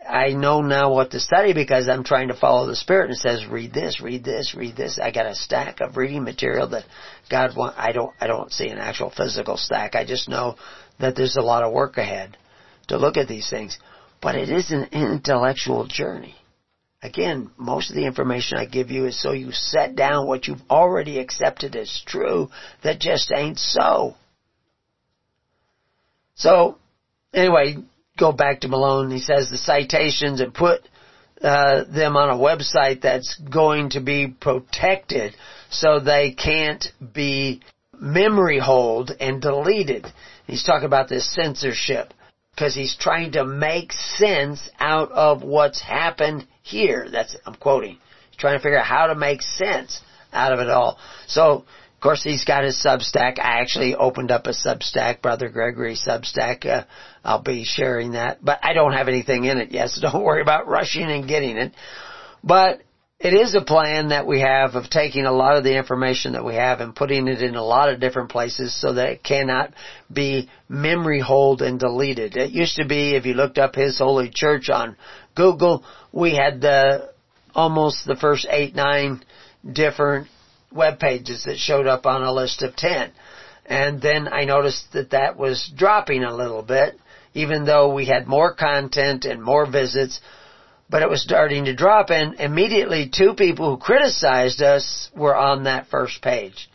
[0.07, 3.09] I know now what to study because I'm trying to follow the Spirit.
[3.09, 4.99] And it says, read this, read this, read this.
[5.01, 6.85] I got a stack of reading material that
[7.29, 9.95] God want, I don't, I don't see an actual physical stack.
[9.95, 10.55] I just know
[10.99, 12.37] that there's a lot of work ahead
[12.91, 13.79] to look at these things.
[14.21, 16.35] But it is an intellectual journey.
[17.01, 20.61] Again, most of the information I give you is so you set down what you've
[20.69, 22.49] already accepted as true
[22.83, 24.15] that just ain't so.
[26.35, 26.77] So,
[27.33, 27.77] anyway,
[28.19, 29.09] go back to Malone.
[29.09, 30.81] He says the citations and put
[31.41, 35.35] uh, them on a website that's going to be protected
[35.71, 37.61] so they can't be
[37.99, 40.05] memory hold and deleted.
[40.45, 42.13] He's talking about this censorship
[42.55, 47.07] because he's trying to make sense out of what's happened here.
[47.11, 47.97] That's I'm quoting.
[48.29, 50.97] He's trying to figure out how to make sense out of it all.
[51.27, 51.65] So
[52.01, 53.37] of course, he's got his Substack.
[53.37, 56.65] I actually opened up a Substack, Brother Gregory Substack.
[56.65, 56.85] Uh,
[57.23, 60.41] I'll be sharing that, but I don't have anything in it yet, so don't worry
[60.41, 61.73] about rushing and getting it.
[62.43, 62.81] But
[63.23, 66.43] it is a plan that we have of taking a lot of the information that
[66.43, 69.71] we have and putting it in a lot of different places so that it cannot
[70.11, 72.35] be memory hold and deleted.
[72.35, 74.97] It used to be, if you looked up His Holy Church on
[75.35, 77.11] Google, we had the,
[77.53, 79.23] almost the first eight, nine
[79.71, 80.27] different
[80.71, 83.11] web pages that showed up on a list of 10.
[83.67, 86.99] And then I noticed that that was dropping a little bit,
[87.35, 90.19] even though we had more content and more visits,
[90.91, 95.63] but it was starting to drop and immediately two people who criticized us were on
[95.63, 96.69] that first page.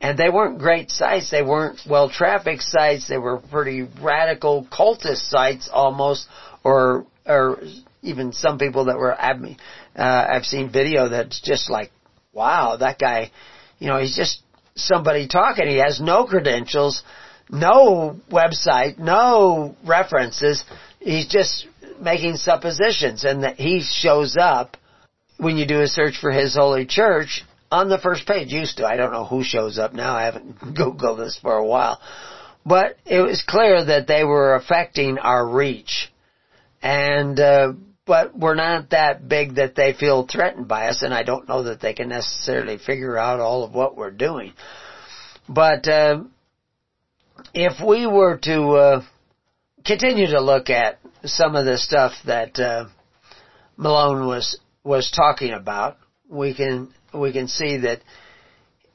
[0.00, 5.30] And they weren't great sites, they weren't well trafficked sites, they were pretty radical cultist
[5.30, 6.28] sites almost,
[6.62, 7.62] or, or
[8.02, 9.36] even some people that were, uh,
[9.96, 11.90] I've seen video that's just like
[12.36, 13.32] wow, that guy,
[13.80, 14.42] you know, he's just
[14.76, 15.66] somebody talking.
[15.66, 17.02] He has no credentials,
[17.50, 20.64] no website, no references.
[21.00, 21.66] He's just
[22.00, 24.76] making suppositions and that he shows up
[25.38, 28.52] when you do a search for his holy church on the first page.
[28.52, 28.86] Used to.
[28.86, 30.14] I don't know who shows up now.
[30.14, 32.00] I haven't Googled this for a while.
[32.64, 36.12] But it was clear that they were affecting our reach.
[36.82, 37.74] And, uh,
[38.06, 41.64] but we're not that big that they feel threatened by us, and I don't know
[41.64, 44.52] that they can necessarily figure out all of what we're doing.
[45.48, 46.24] But uh,
[47.54, 49.02] if we were to uh,
[49.86, 52.86] continue to look at some of the stuff that uh,
[53.76, 55.96] Malone was was talking about,
[56.28, 58.00] we can we can see that.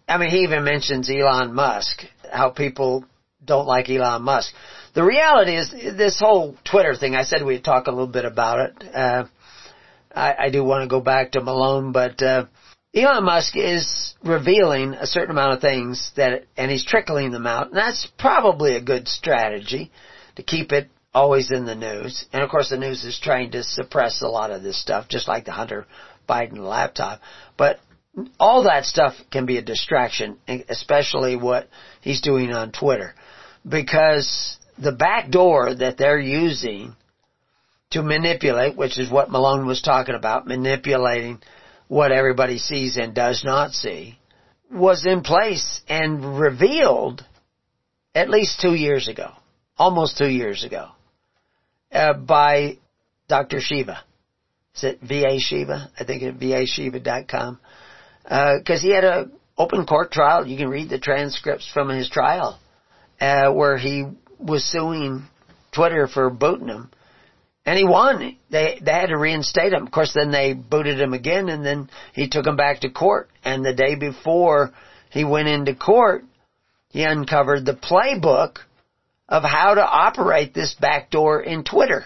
[0.08, 3.06] I mean, he even mentions Elon Musk, how people
[3.44, 4.54] don't like Elon Musk.
[4.94, 8.60] The reality is, this whole Twitter thing, I said we'd talk a little bit about
[8.60, 8.84] it.
[8.94, 9.26] Uh,
[10.14, 12.46] I, I do want to go back to Malone, but, uh,
[12.94, 17.68] Elon Musk is revealing a certain amount of things that, and he's trickling them out,
[17.68, 19.92] and that's probably a good strategy
[20.36, 22.26] to keep it always in the news.
[22.32, 25.28] And of course the news is trying to suppress a lot of this stuff, just
[25.28, 25.86] like the Hunter
[26.28, 27.22] Biden laptop.
[27.58, 27.80] But
[28.40, 30.38] all that stuff can be a distraction,
[30.70, 31.68] especially what
[32.02, 33.14] he's doing on Twitter.
[33.68, 36.96] Because the back door that they're using
[37.92, 41.40] to manipulate, which is what Malone was talking about, manipulating
[41.88, 44.18] what everybody sees and does not see,
[44.72, 47.26] was in place and revealed
[48.16, 49.32] at least two years ago,
[49.78, 50.90] almost two years ago,
[51.92, 52.78] uh, by
[53.28, 53.60] Dr.
[53.60, 54.00] Shiva.
[54.76, 55.92] Is it VA Shiva?
[56.00, 57.60] I think it's vashiva.com.
[58.26, 60.48] Uh, cause he had a open court trial.
[60.48, 62.60] You can read the transcripts from his trial,
[63.20, 64.06] uh, where he
[64.40, 65.24] was suing
[65.72, 66.90] Twitter for booting him.
[67.66, 68.38] And he won.
[68.50, 69.86] They they had to reinstate him.
[69.86, 73.30] Of course, then they booted him again, and then he took him back to court.
[73.44, 74.72] And the day before
[75.12, 76.26] he went into court,
[76.90, 78.58] he uncovered the playbook
[79.32, 82.06] of how to operate this backdoor in Twitter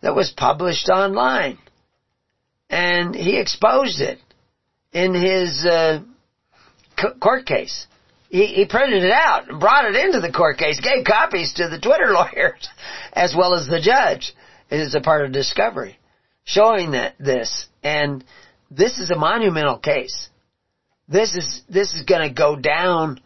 [0.00, 1.58] that was published online.
[2.70, 4.20] And he exposed it
[4.92, 6.00] in his uh,
[7.20, 7.88] court case.
[8.28, 11.68] He, he printed it out and brought it into the court case, gave copies to
[11.68, 12.68] the Twitter lawyers
[13.12, 14.32] as well as the judge.
[14.70, 15.98] It is a part of discovery
[16.44, 18.24] showing that this and
[18.70, 20.28] this is a monumental case.
[21.08, 23.20] This is this is going to go down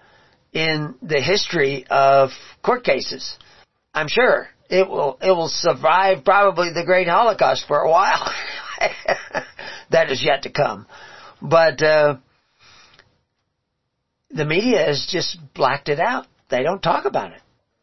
[0.53, 2.31] in the history of
[2.63, 3.37] court cases.
[3.95, 8.33] I'm sure it will it will survive probably the great Holocaust for a while.
[9.91, 10.87] that is yet to come,
[11.43, 12.17] but uh,
[14.31, 16.27] the media has just blacked it out.
[16.49, 17.41] They don't talk about it.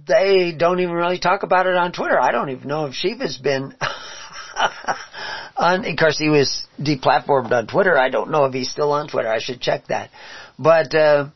[0.07, 2.19] They don't even really talk about it on Twitter.
[2.19, 3.73] I don't even know if Shiva's been
[5.57, 7.97] on, of course he was deplatformed on Twitter.
[7.97, 9.29] I don't know if he's still on Twitter.
[9.29, 10.09] I should check that.
[10.57, 11.29] But, uh,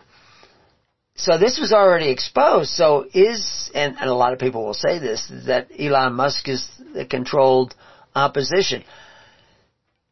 [1.16, 2.72] so this was already exposed.
[2.72, 6.68] So is, and, and a lot of people will say this, that Elon Musk is
[6.94, 7.76] the controlled
[8.16, 8.84] opposition.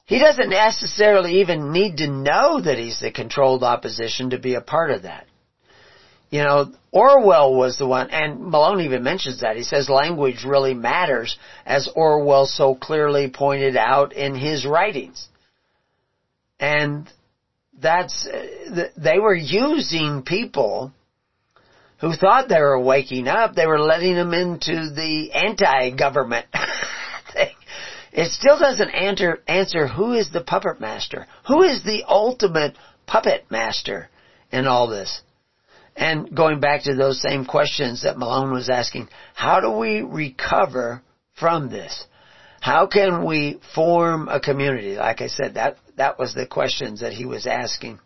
[0.06, 4.62] He doesn't necessarily even need to know that he's the controlled opposition to be a
[4.62, 5.28] part of that.
[6.32, 9.56] You know, Orwell was the one, and Malone even mentions that.
[9.56, 15.28] He says language really matters, as Orwell so clearly pointed out in his writings.
[16.60, 17.12] And
[17.82, 20.92] that's, uh, they were using people
[22.00, 23.56] who thought they were waking up.
[23.56, 26.46] They were letting them into the anti-government
[27.34, 27.56] thing.
[28.12, 31.28] It still doesn't answer, answer who is the puppet master?
[31.48, 32.76] Who is the ultimate
[33.06, 34.10] puppet master
[34.52, 35.22] in all this?
[35.96, 41.02] And going back to those same questions that Malone was asking, how do we recover
[41.38, 42.06] from this?
[42.62, 44.96] How can we form a community?
[44.96, 48.00] Like I said, that, that was the questions that he was asking.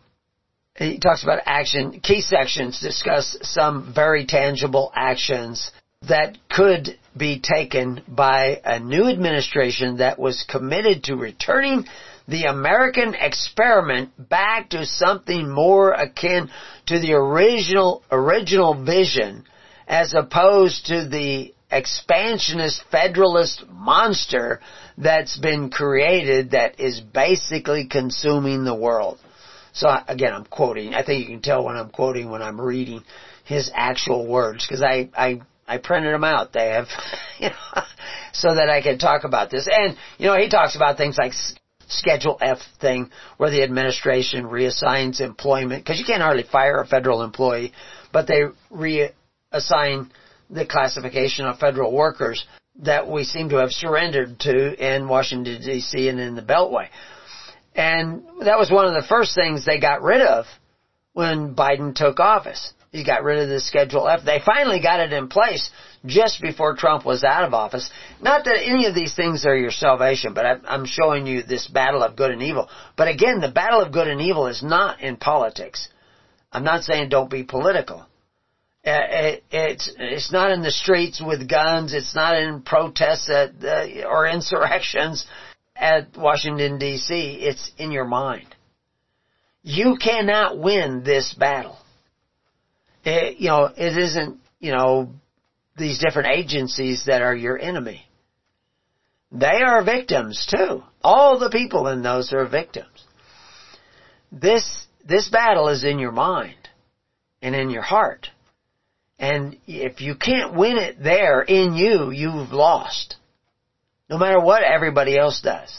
[0.76, 2.00] He talks about action.
[2.00, 5.70] Key sections discuss some very tangible actions
[6.08, 11.86] that could be taken by a new administration that was committed to returning
[12.26, 16.50] the American experiment back to something more akin
[16.86, 19.44] to the original, original vision
[19.86, 24.60] as opposed to the expansionist federalist monster
[24.96, 29.18] that's been created that is basically consuming the world.
[29.72, 30.94] So again, I'm quoting.
[30.94, 33.02] I think you can tell when I'm quoting when I'm reading
[33.44, 36.52] his actual words because I, I I printed them out.
[36.52, 36.86] They have,
[37.38, 37.82] you know,
[38.32, 39.68] so that I can talk about this.
[39.70, 41.32] And, you know, he talks about things like
[41.88, 47.22] Schedule F thing where the administration reassigns employment, because you can't hardly fire a federal
[47.22, 47.72] employee,
[48.12, 50.10] but they reassign
[50.54, 52.46] the classification of federal workers
[52.80, 56.88] that we seem to have surrendered to in Washington DC and in the Beltway.
[57.74, 60.46] And that was one of the first things they got rid of
[61.12, 62.72] when Biden took office.
[62.92, 64.24] He got rid of the Schedule F.
[64.24, 65.70] They finally got it in place
[66.06, 67.90] just before Trump was out of office.
[68.22, 72.04] Not that any of these things are your salvation, but I'm showing you this battle
[72.04, 72.68] of good and evil.
[72.96, 75.88] But again, the battle of good and evil is not in politics.
[76.52, 78.06] I'm not saying don't be political.
[78.86, 81.94] Uh, it's it's not in the streets with guns.
[81.94, 85.26] It's not in protests at, uh, or insurrections
[85.74, 87.38] at Washington D.C.
[87.40, 88.54] It's in your mind.
[89.62, 91.78] You cannot win this battle
[93.04, 95.10] it, you know, it isn't, you know,
[95.76, 98.06] these different agencies that are your enemy.
[99.32, 100.82] They are victims too.
[101.02, 103.04] All the people in those are victims.
[104.30, 106.68] This, this battle is in your mind
[107.42, 108.28] and in your heart.
[109.18, 113.16] And if you can't win it there in you, you've lost.
[114.10, 115.72] No matter what everybody else does.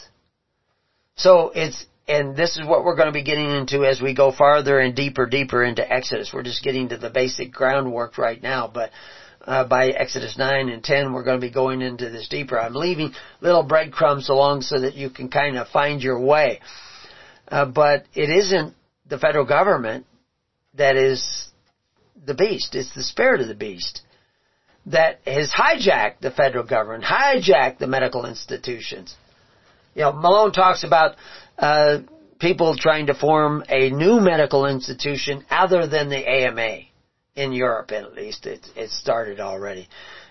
[1.16, 4.32] So it's, and this is what we're going to be getting into as we go
[4.32, 6.30] farther and deeper, deeper into Exodus.
[6.32, 8.90] We're just getting to the basic groundwork right now, but
[9.46, 12.58] uh, by Exodus 9 and 10, we're going to be going into this deeper.
[12.58, 16.60] I'm leaving little breadcrumbs along so that you can kind of find your way.
[17.48, 18.74] Uh, but it isn't
[19.06, 20.04] the federal government
[20.74, 21.45] that is
[22.26, 22.74] the beast.
[22.74, 24.02] It's the spirit of the beast
[24.86, 29.14] that has hijacked the federal government, hijacked the medical institutions.
[29.94, 31.16] You know, Malone talks about
[31.58, 31.98] uh,
[32.38, 36.80] people trying to form a new medical institution other than the AMA
[37.34, 38.46] in Europe, at least.
[38.46, 39.88] It, it started already.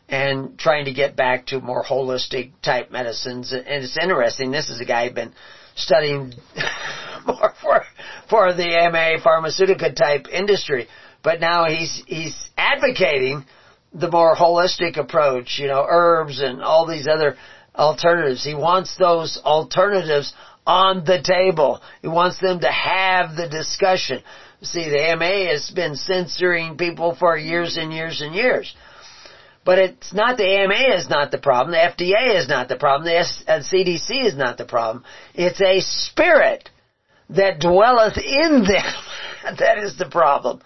[0.07, 3.51] And trying to get back to more holistic type medicines.
[3.53, 4.51] And it's interesting.
[4.51, 5.33] This is a guy who's been
[5.75, 6.33] studying
[7.25, 7.83] more for,
[8.29, 10.87] for the AMA pharmaceutical type industry.
[11.23, 13.45] But now he's, he's advocating
[13.93, 17.37] the more holistic approach, you know, herbs and all these other
[17.73, 18.43] alternatives.
[18.43, 20.33] He wants those alternatives
[20.67, 21.81] on the table.
[22.01, 24.21] He wants them to have the discussion.
[24.61, 28.73] See, the AMA has been censoring people for years and years and years.
[29.63, 31.71] But it's not the AMA is not the problem.
[31.71, 33.05] The FDA is not the problem.
[33.05, 35.03] The CDC uh, is not the problem.
[35.33, 36.69] It's a spirit
[37.29, 38.93] that dwelleth in them.
[39.57, 40.61] that is the problem.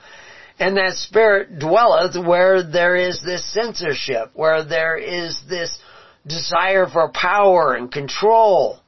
[0.59, 5.79] And that spirit dwelleth where there is this censorship, where there is this
[6.27, 8.79] desire for power and control.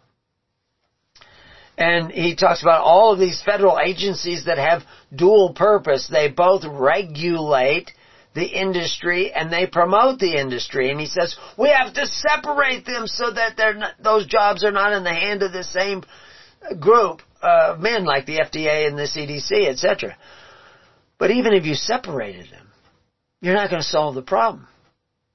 [1.77, 4.83] And he talks about all of these federal agencies that have
[5.15, 6.07] dual purpose.
[6.11, 7.91] They both regulate
[8.35, 10.91] the industry and they promote the industry.
[10.91, 14.93] And he says, we have to separate them so that not, those jobs are not
[14.93, 16.03] in the hand of the same
[16.79, 20.17] group of men like the FDA and the CDC, etc.
[21.17, 22.67] But even if you separated them,
[23.41, 24.67] you're not going to solve the problem.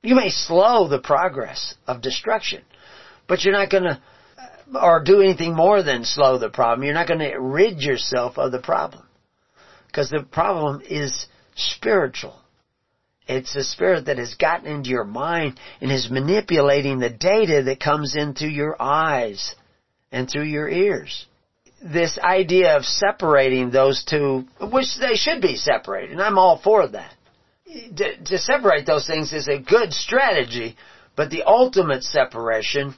[0.03, 2.63] You may slow the progress of destruction,
[3.27, 4.01] but you're not going to
[4.39, 6.85] uh, or do anything more than slow the problem.
[6.85, 9.05] You're not going to rid yourself of the problem.
[9.87, 12.39] Because the problem is spiritual.
[13.27, 17.81] It's the spirit that has gotten into your mind and is manipulating the data that
[17.81, 19.55] comes in through your eyes
[20.13, 21.27] and through your ears.
[21.93, 26.89] This idea of separating those two, which they should be separated, and I'm all for
[26.89, 27.13] that.
[27.97, 30.77] To, to separate those things is a good strategy,
[31.17, 32.95] but the ultimate separation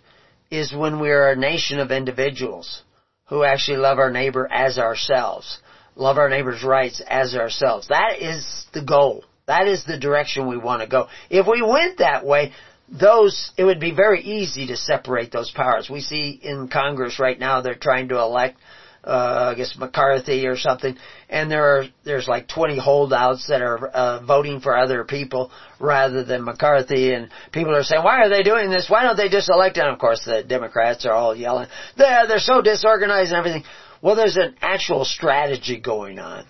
[0.51, 2.83] is when we are a nation of individuals
[3.27, 5.59] who actually love our neighbor as ourselves,
[5.95, 7.89] love our neighbor's rights as ourselves.
[7.89, 9.25] That is the goal.
[9.47, 11.09] That is the direction we want to go.
[11.31, 12.53] If we went that way,
[12.89, 15.91] those, it would be very easy to separate those powers.
[15.91, 18.59] We see in Congress right now they're trying to elect
[19.09, 20.97] uh, I guess McCarthy or something,
[21.29, 25.51] and there are there's like 20 holdouts that are uh, voting for other people
[25.81, 28.89] rather than McCarthy, and people are saying, why are they doing this?
[28.89, 29.79] Why don't they just elect?
[29.79, 33.65] And of course, the Democrats are all yelling, they're they're so disorganized and everything.
[34.03, 36.45] Well, there's an actual strategy going on.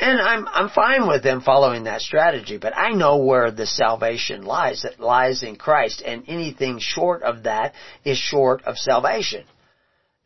[0.00, 4.44] And I'm, I'm fine with them following that strategy, but I know where the salvation
[4.44, 4.86] lies.
[4.86, 9.44] It lies in Christ, and anything short of that is short of salvation.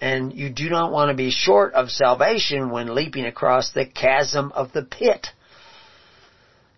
[0.01, 4.53] And you do not want to be short of salvation when leaping across the chasm
[4.53, 5.29] of the pit.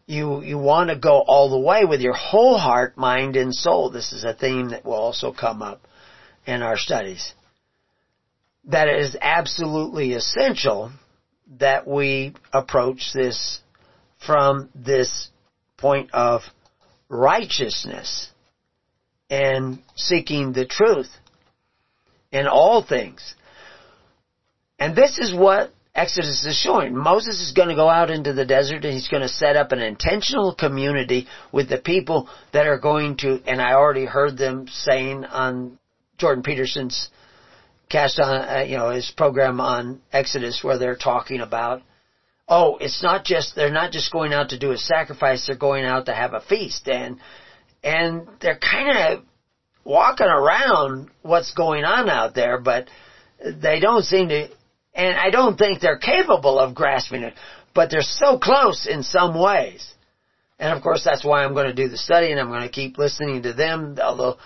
[0.07, 3.91] You, you want to go all the way with your whole heart, mind, and soul.
[3.91, 5.81] This is a theme that will also come up
[6.47, 7.33] in our studies.
[8.67, 10.93] That it is absolutely essential
[11.59, 13.61] that we approach this
[14.25, 15.31] from this
[15.77, 16.43] point of
[17.09, 18.31] righteousness
[19.31, 21.11] and seeking the truth
[22.33, 23.35] in all things.
[24.79, 26.95] And this is what Exodus is showing.
[26.95, 29.72] Moses is going to go out into the desert and he's going to set up
[29.72, 34.66] an intentional community with the people that are going to, and I already heard them
[34.68, 35.79] saying on
[36.18, 37.09] Jordan Peterson's
[37.89, 41.83] cast on, uh, you know, his program on Exodus where they're talking about,
[42.47, 45.87] oh, it's not just, they're not just going out to do a sacrifice, they're going
[45.87, 47.18] out to have a feast and,
[47.83, 49.24] and they're kind of
[49.87, 52.89] walking around what's going on out there, but
[53.41, 54.49] they don't seem to,
[54.95, 57.34] and I don't think they're capable of grasping it,
[57.72, 59.95] but they're so close in some ways.
[60.59, 62.68] And of course that's why I'm going to do the study and I'm going to
[62.68, 64.39] keep listening to them, although,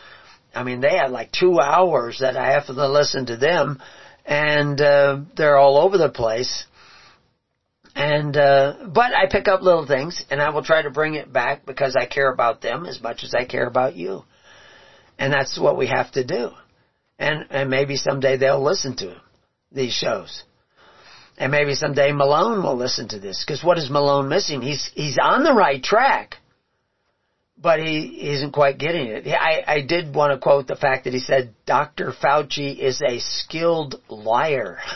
[0.55, 3.81] I mean, they have like two hours that I have to listen to them
[4.27, 6.67] and, uh, they're all over the place.
[7.95, 11.33] And, uh, but I pick up little things and I will try to bring it
[11.33, 14.25] back because I care about them as much as I care about you.
[15.21, 16.51] And that's what we have to do.
[17.19, 19.21] And, and maybe someday they'll listen to
[19.71, 20.43] these shows.
[21.37, 23.45] And maybe someday Malone will listen to this.
[23.47, 24.63] Because what is Malone missing?
[24.63, 26.37] He's, he's on the right track.
[27.59, 29.29] But he isn't quite getting it.
[29.29, 32.13] I, I did want to quote the fact that he said Dr.
[32.13, 34.79] Fauci is a skilled liar.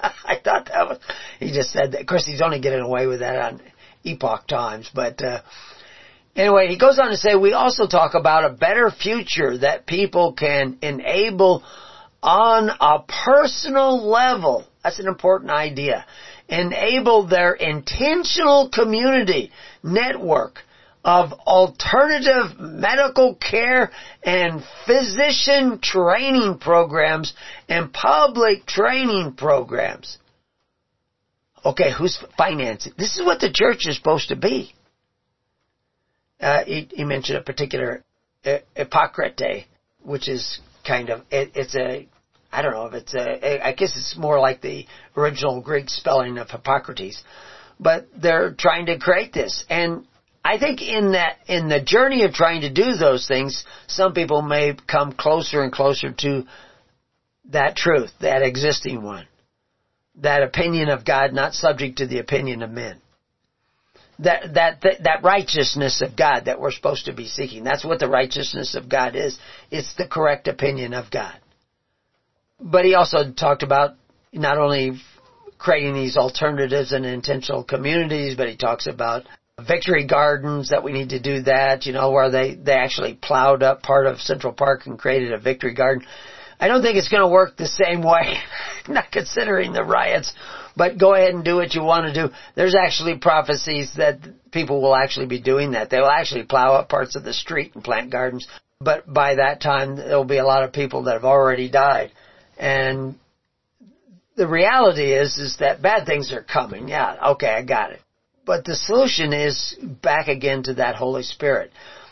[0.00, 0.98] I thought that was,
[1.40, 2.02] he just said that.
[2.02, 3.62] Of course, he's only getting away with that on
[4.04, 5.40] Epoch Times, but, uh,
[6.36, 10.32] Anyway, he goes on to say, we also talk about a better future that people
[10.32, 11.62] can enable
[12.22, 14.66] on a personal level.
[14.82, 16.04] That's an important idea.
[16.48, 20.58] Enable their intentional community network
[21.04, 23.92] of alternative medical care
[24.24, 27.34] and physician training programs
[27.68, 30.18] and public training programs.
[31.64, 32.92] Okay, who's financing?
[32.98, 34.74] This is what the church is supposed to be.
[36.44, 38.04] Uh, he, he, mentioned a particular
[38.44, 39.66] uh, Hippocrate,
[40.02, 42.06] which is kind of, it, it's a,
[42.52, 44.86] I don't know if it's a, I guess it's more like the
[45.16, 47.24] original Greek spelling of Hippocrates.
[47.80, 49.64] But they're trying to create this.
[49.70, 50.06] And
[50.44, 54.42] I think in that, in the journey of trying to do those things, some people
[54.42, 56.44] may come closer and closer to
[57.46, 59.26] that truth, that existing one.
[60.16, 63.00] That opinion of God not subject to the opinion of men.
[64.20, 67.64] That, that, that, righteousness of God that we're supposed to be seeking.
[67.64, 69.36] That's what the righteousness of God is.
[69.72, 71.34] It's the correct opinion of God.
[72.60, 73.96] But he also talked about
[74.32, 75.00] not only
[75.58, 79.24] creating these alternatives and intentional communities, but he talks about
[79.66, 83.62] victory gardens that we need to do that, you know, where they, they actually plowed
[83.62, 86.06] up part of Central Park and created a victory garden.
[86.58, 88.38] I don't think it's going to work the same way,
[88.88, 90.32] not considering the riots,
[90.76, 92.34] but go ahead and do what you want to do.
[92.54, 94.18] There's actually prophecies that
[94.52, 95.90] people will actually be doing that.
[95.90, 98.46] They will actually plow up parts of the street and plant gardens,
[98.80, 102.12] but by that time there'll be a lot of people that have already died.
[102.58, 103.16] And
[104.36, 106.88] the reality is, is that bad things are coming.
[106.88, 108.00] Yeah, okay, I got it.
[108.46, 111.70] But the solution is back again to that Holy Spirit.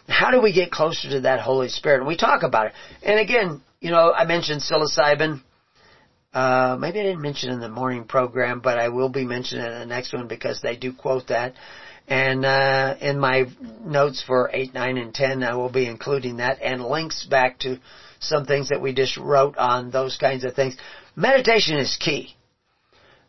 [0.09, 2.07] How do we get closer to that Holy Spirit?
[2.07, 2.73] We talk about it.
[3.03, 5.43] And again, you know, I mentioned psilocybin.
[6.33, 9.73] Uh, maybe I didn't mention in the morning program, but I will be mentioning it
[9.73, 11.55] in the next one because they do quote that.
[12.09, 13.45] And uh, in my
[13.85, 17.79] notes for 8, 9, and 10, I will be including that and links back to
[18.19, 20.77] some things that we just wrote on those kinds of things.
[21.15, 22.35] Meditation is key.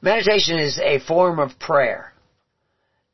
[0.01, 2.13] Meditation is a form of prayer.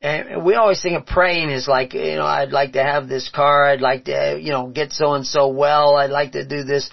[0.01, 3.29] And we always think of praying as like, you know, I'd like to have this
[3.29, 6.63] car, I'd like to, you know, get so and so well, I'd like to do
[6.63, 6.89] this.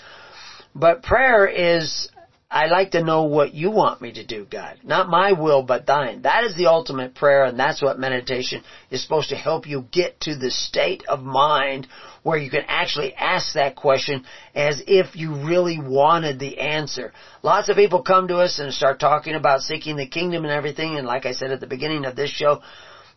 [0.75, 2.09] But prayer is,
[2.49, 4.79] I like to know what you want me to do, God.
[4.85, 6.23] Not my will, but thine.
[6.23, 10.21] That is the ultimate prayer, and that's what meditation is supposed to help you get
[10.21, 11.89] to the state of mind
[12.23, 14.25] where you can actually ask that question
[14.55, 17.13] as if you really wanted the answer.
[17.43, 20.97] Lots of people come to us and start talking about seeking the kingdom and everything,
[20.97, 22.61] and like I said at the beginning of this show,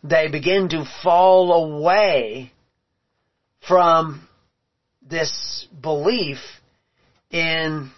[0.02, 2.52] they begin to fall away
[3.66, 4.26] from
[5.02, 6.38] this belief
[7.30, 7.90] in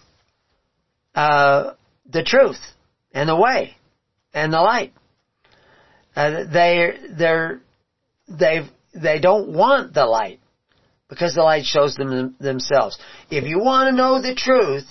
[1.15, 1.73] uh,
[2.09, 2.59] the truth
[3.13, 3.75] and the way
[4.33, 4.93] and the light.
[6.15, 7.61] Uh, they they're
[8.27, 10.39] they they don't want the light
[11.09, 12.97] because the light shows them themselves.
[13.29, 14.85] If you want to know the truth,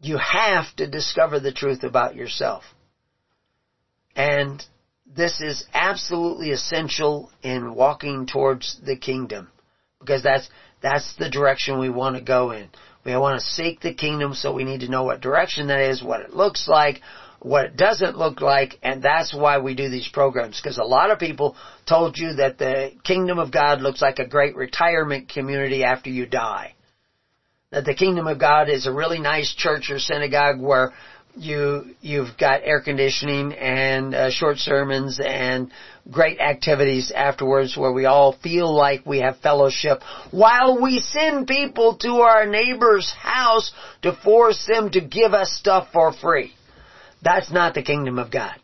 [0.00, 2.64] you have to discover the truth about yourself.
[4.16, 4.64] And
[5.06, 9.48] this is absolutely essential in walking towards the kingdom
[10.00, 10.48] because that's
[10.82, 12.68] that's the direction we want to go in.
[13.04, 16.02] We want to seek the kingdom so we need to know what direction that is,
[16.02, 17.00] what it looks like,
[17.40, 20.58] what it doesn't look like, and that's why we do these programs.
[20.58, 21.54] Because a lot of people
[21.86, 26.24] told you that the kingdom of God looks like a great retirement community after you
[26.24, 26.72] die.
[27.70, 30.92] That the kingdom of God is a really nice church or synagogue where
[31.36, 35.70] you you've got air conditioning and uh, short sermons and
[36.10, 41.96] great activities afterwards where we all feel like we have fellowship while we send people
[41.96, 43.72] to our neighbor's house
[44.02, 46.52] to force them to give us stuff for free.
[47.22, 48.54] That's not the kingdom of God.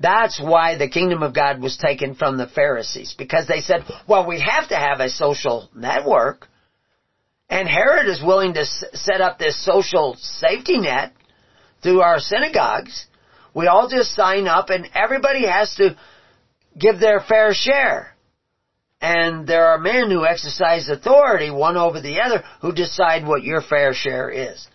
[0.00, 4.26] That's why the kingdom of God was taken from the Pharisees because they said, well,
[4.26, 6.48] we have to have a social network.
[7.48, 11.12] And Herod is willing to set up this social safety net
[11.84, 13.06] through our synagogues.
[13.54, 15.96] We all just sign up and everybody has to
[16.76, 18.08] give their fair share.
[19.00, 23.60] And there are men who exercise authority one over the other who decide what your
[23.60, 24.66] fair share is.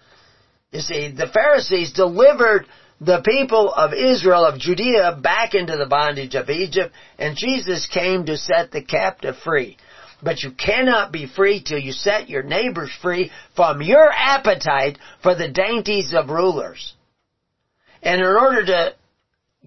[0.72, 2.68] You see, the Pharisees delivered
[3.02, 8.26] the people of Israel, of Judea, back into the bondage of Egypt, and Jesus came
[8.28, 9.78] to set the captive free.
[10.22, 15.34] But you cannot be free till you set your neighbors free from your appetite for
[15.34, 16.94] the dainties of rulers.
[18.02, 18.96] And in order to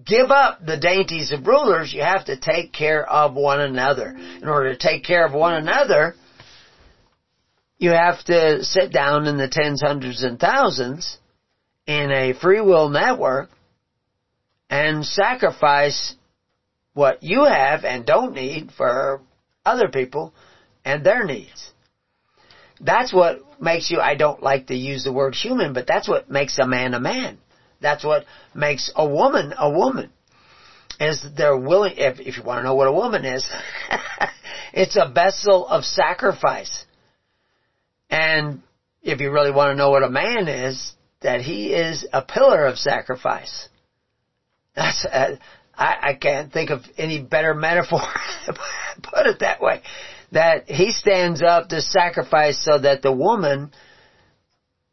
[0.03, 4.09] give up the dainties of rulers, you have to take care of one another.
[4.41, 6.15] In order to take care of one another,
[7.77, 11.17] you have to sit down in the tens, hundreds, and thousands
[11.85, 13.49] in a free will network
[14.69, 16.15] and sacrifice
[16.93, 19.21] what you have and don't need for
[19.65, 20.33] other people
[20.85, 21.71] and their needs.
[22.79, 26.29] That's what makes you, I don't like to use the word human, but that's what
[26.29, 27.37] makes a man a man.
[27.83, 28.25] That's what
[28.55, 30.09] makes a woman a woman.
[30.99, 33.47] Is they're willing, if, if you want to know what a woman is,
[34.73, 36.85] It's a vessel of sacrifice.
[38.09, 38.63] And
[39.03, 42.65] if you really want to know what a man is, that he is a pillar
[42.65, 43.69] of sacrifice.
[44.75, 45.35] That's, uh,
[45.75, 48.01] I, I can't think of any better metaphor,
[49.03, 49.83] put it that way.
[50.31, 53.71] That he stands up to sacrifice so that the woman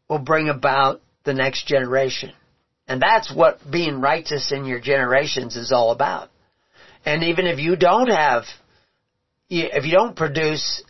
[0.08, 2.32] will bring about the next generation.
[2.90, 6.28] And that's what being righteous in your generations is all about.
[7.04, 8.42] And even if you don't have,
[9.48, 10.82] if you don't produce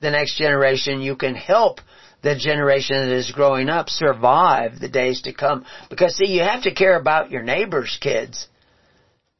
[0.00, 1.80] the next generation, you can help
[2.22, 5.64] the generation that is growing up survive the days to come.
[5.90, 8.46] Because see, you have to care about your neighbor's kids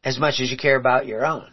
[0.02, 1.48] as much as you care about your own.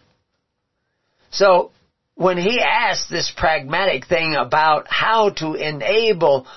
[1.30, 1.74] So,
[2.16, 6.48] when he asked this pragmatic thing about how to enable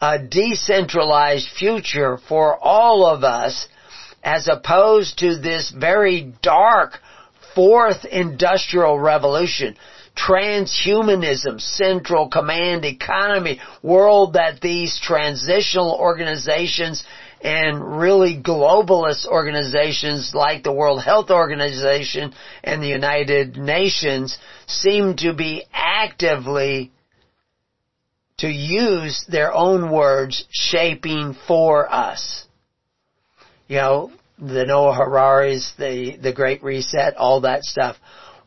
[0.00, 3.68] a decentralized future for all of us,
[4.22, 6.98] as opposed to this very dark
[7.54, 9.76] fourth industrial revolution,
[10.16, 17.02] transhumanism, central command economy, world that these transitional organizations
[17.40, 22.34] and really globalist organizations like the World Health Organization
[22.64, 26.90] and the United Nations seem to be actively
[28.38, 32.44] to use their own words shaping for us.
[33.68, 37.96] You know, the Noah Harari's, the, the Great Reset, all that stuff.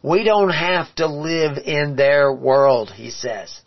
[0.01, 3.61] We don't have to live in their world, he says.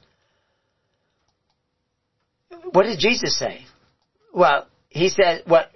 [2.70, 3.66] What did Jesus say?
[4.32, 5.70] Well, he said what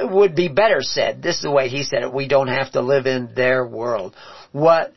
[0.00, 1.22] would be better said.
[1.22, 2.12] This is the way he said it.
[2.12, 4.14] We don't have to live in their world.
[4.52, 4.92] What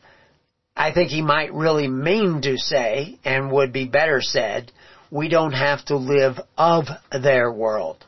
[0.76, 4.72] I think he might really mean to say and would be better said,
[5.14, 8.04] we don't have to live of their world.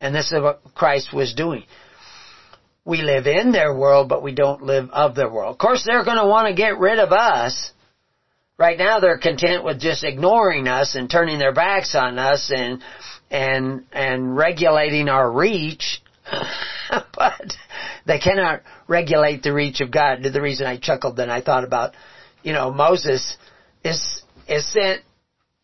[0.00, 1.64] And this is what Christ was doing
[2.88, 5.52] we live in their world, but we don't live of their world.
[5.52, 7.70] Of course, they're going to want to get rid of us.
[8.56, 12.82] Right now, they're content with just ignoring us and turning their backs on us and
[13.30, 16.00] and and regulating our reach.
[16.90, 17.52] but
[18.06, 20.22] they cannot regulate the reach of God.
[20.22, 21.92] The reason I chuckled then I thought about,
[22.42, 23.36] you know, Moses
[23.84, 25.02] is is sent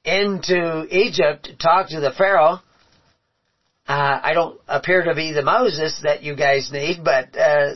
[0.04, 2.60] into Egypt to talk to the Pharaoh
[3.86, 7.74] uh, I don't appear to be the Moses that you guys need, but uh,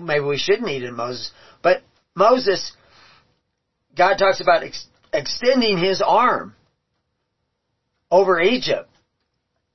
[0.00, 1.30] maybe we should need a Moses.
[1.62, 1.82] But
[2.16, 2.72] Moses,
[3.96, 6.56] God talks about ex- extending His arm
[8.10, 8.90] over Egypt,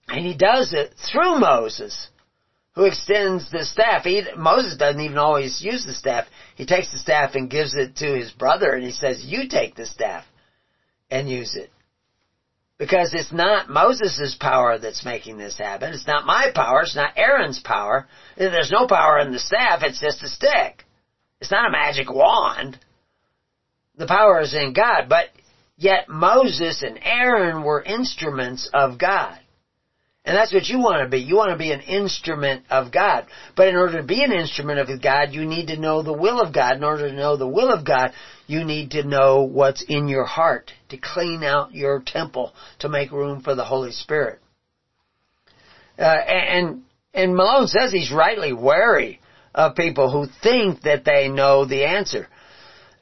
[0.10, 2.10] and He does it through Moses,
[2.76, 4.04] who extends the staff.
[4.04, 6.26] He, Moses doesn't even always use the staff.
[6.56, 9.76] He takes the staff and gives it to his brother, and he says, "You take
[9.76, 10.26] the staff
[11.12, 11.70] and use it."
[12.80, 15.94] Because it's not Moses' power that's making this happen.
[15.94, 16.82] It's not my power.
[16.82, 18.08] It's not Aaron's power.
[18.36, 19.84] There's no power in the staff.
[19.84, 20.84] It's just a stick.
[21.40, 22.80] It's not a magic wand.
[23.98, 25.10] The power is in God.
[25.10, 25.28] But
[25.78, 29.38] yet Moses and Aaron were instruments of God.
[30.24, 31.18] And that's what you want to be.
[31.18, 33.26] You want to be an instrument of God.
[33.56, 36.40] But in order to be an instrument of God, you need to know the will
[36.40, 36.78] of God.
[36.78, 38.12] In order to know the will of God,
[38.46, 43.12] you need to know what's in your heart to clean out your temple to make
[43.12, 44.40] room for the Holy Spirit.
[45.98, 46.84] Uh, and,
[47.16, 49.20] and Malone says he's rightly wary
[49.56, 52.28] of people who think that they know the answer.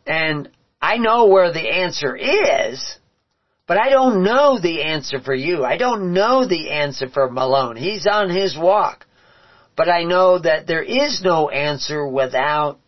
[0.08, 0.50] And
[0.82, 2.98] I know where the answer is,
[3.70, 5.64] but I don't know the answer for you.
[5.64, 7.76] I don't know the answer for Malone.
[7.76, 9.06] He's on his walk.
[9.78, 12.80] But I know that there is no answer without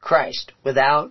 [0.00, 1.10] Christ, without,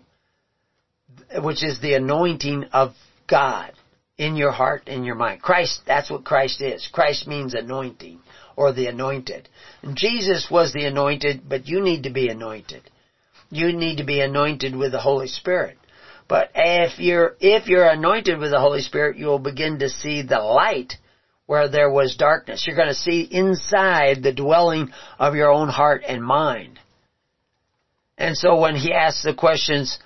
[1.41, 2.93] which is the anointing of
[3.29, 3.73] God
[4.17, 5.41] in your heart and your mind.
[5.41, 6.87] Christ, that's what Christ is.
[6.89, 8.21] Christ means anointing
[8.55, 9.49] or the anointed.
[9.81, 12.89] And Jesus was the anointed, but you need to be anointed.
[13.49, 15.77] You need to be anointed with the Holy Spirit.
[16.27, 20.23] But if you're, if you're anointed with the Holy Spirit, you will begin to see
[20.23, 20.93] the light
[21.45, 22.65] where there was darkness.
[22.67, 26.79] You're going to see inside the dwelling of your own heart and mind.
[28.17, 29.97] And so when he asks the questions,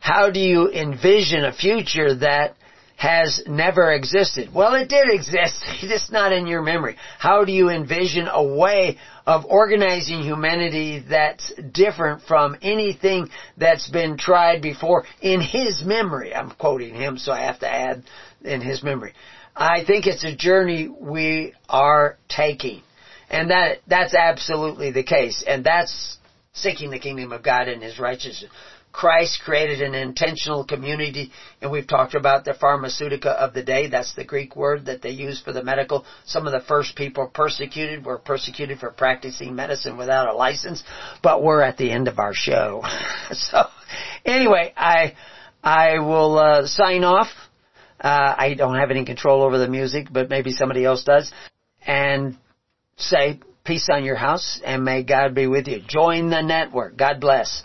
[0.00, 2.56] how do you envision a future that
[2.96, 4.50] has never existed.
[4.54, 6.96] Well, it did exist, It's just not in your memory.
[7.18, 14.18] How do you envision a way of organizing humanity that's different from anything that's been
[14.18, 16.34] tried before in his memory?
[16.34, 18.04] I'm quoting him, so I have to add
[18.42, 19.14] in his memory.
[19.56, 22.82] I think it's a journey we are taking.
[23.30, 25.44] And that, that's absolutely the case.
[25.46, 26.18] And that's
[26.54, 28.50] seeking the kingdom of God and His righteousness.
[28.94, 33.88] Christ created an intentional community, and we've talked about the pharmaceutica of the day.
[33.88, 36.06] That's the Greek word that they use for the medical.
[36.26, 40.84] Some of the first people persecuted were persecuted for practicing medicine without a license,
[41.24, 42.82] but we're at the end of our show.
[43.32, 43.64] so,
[44.24, 45.16] anyway, I,
[45.60, 47.28] I will uh, sign off.
[48.00, 51.32] Uh, I don't have any control over the music, but maybe somebody else does.
[51.84, 52.38] And
[52.96, 55.80] say peace on your house and may God be with you.
[55.84, 56.96] Join the network.
[56.96, 57.64] God bless.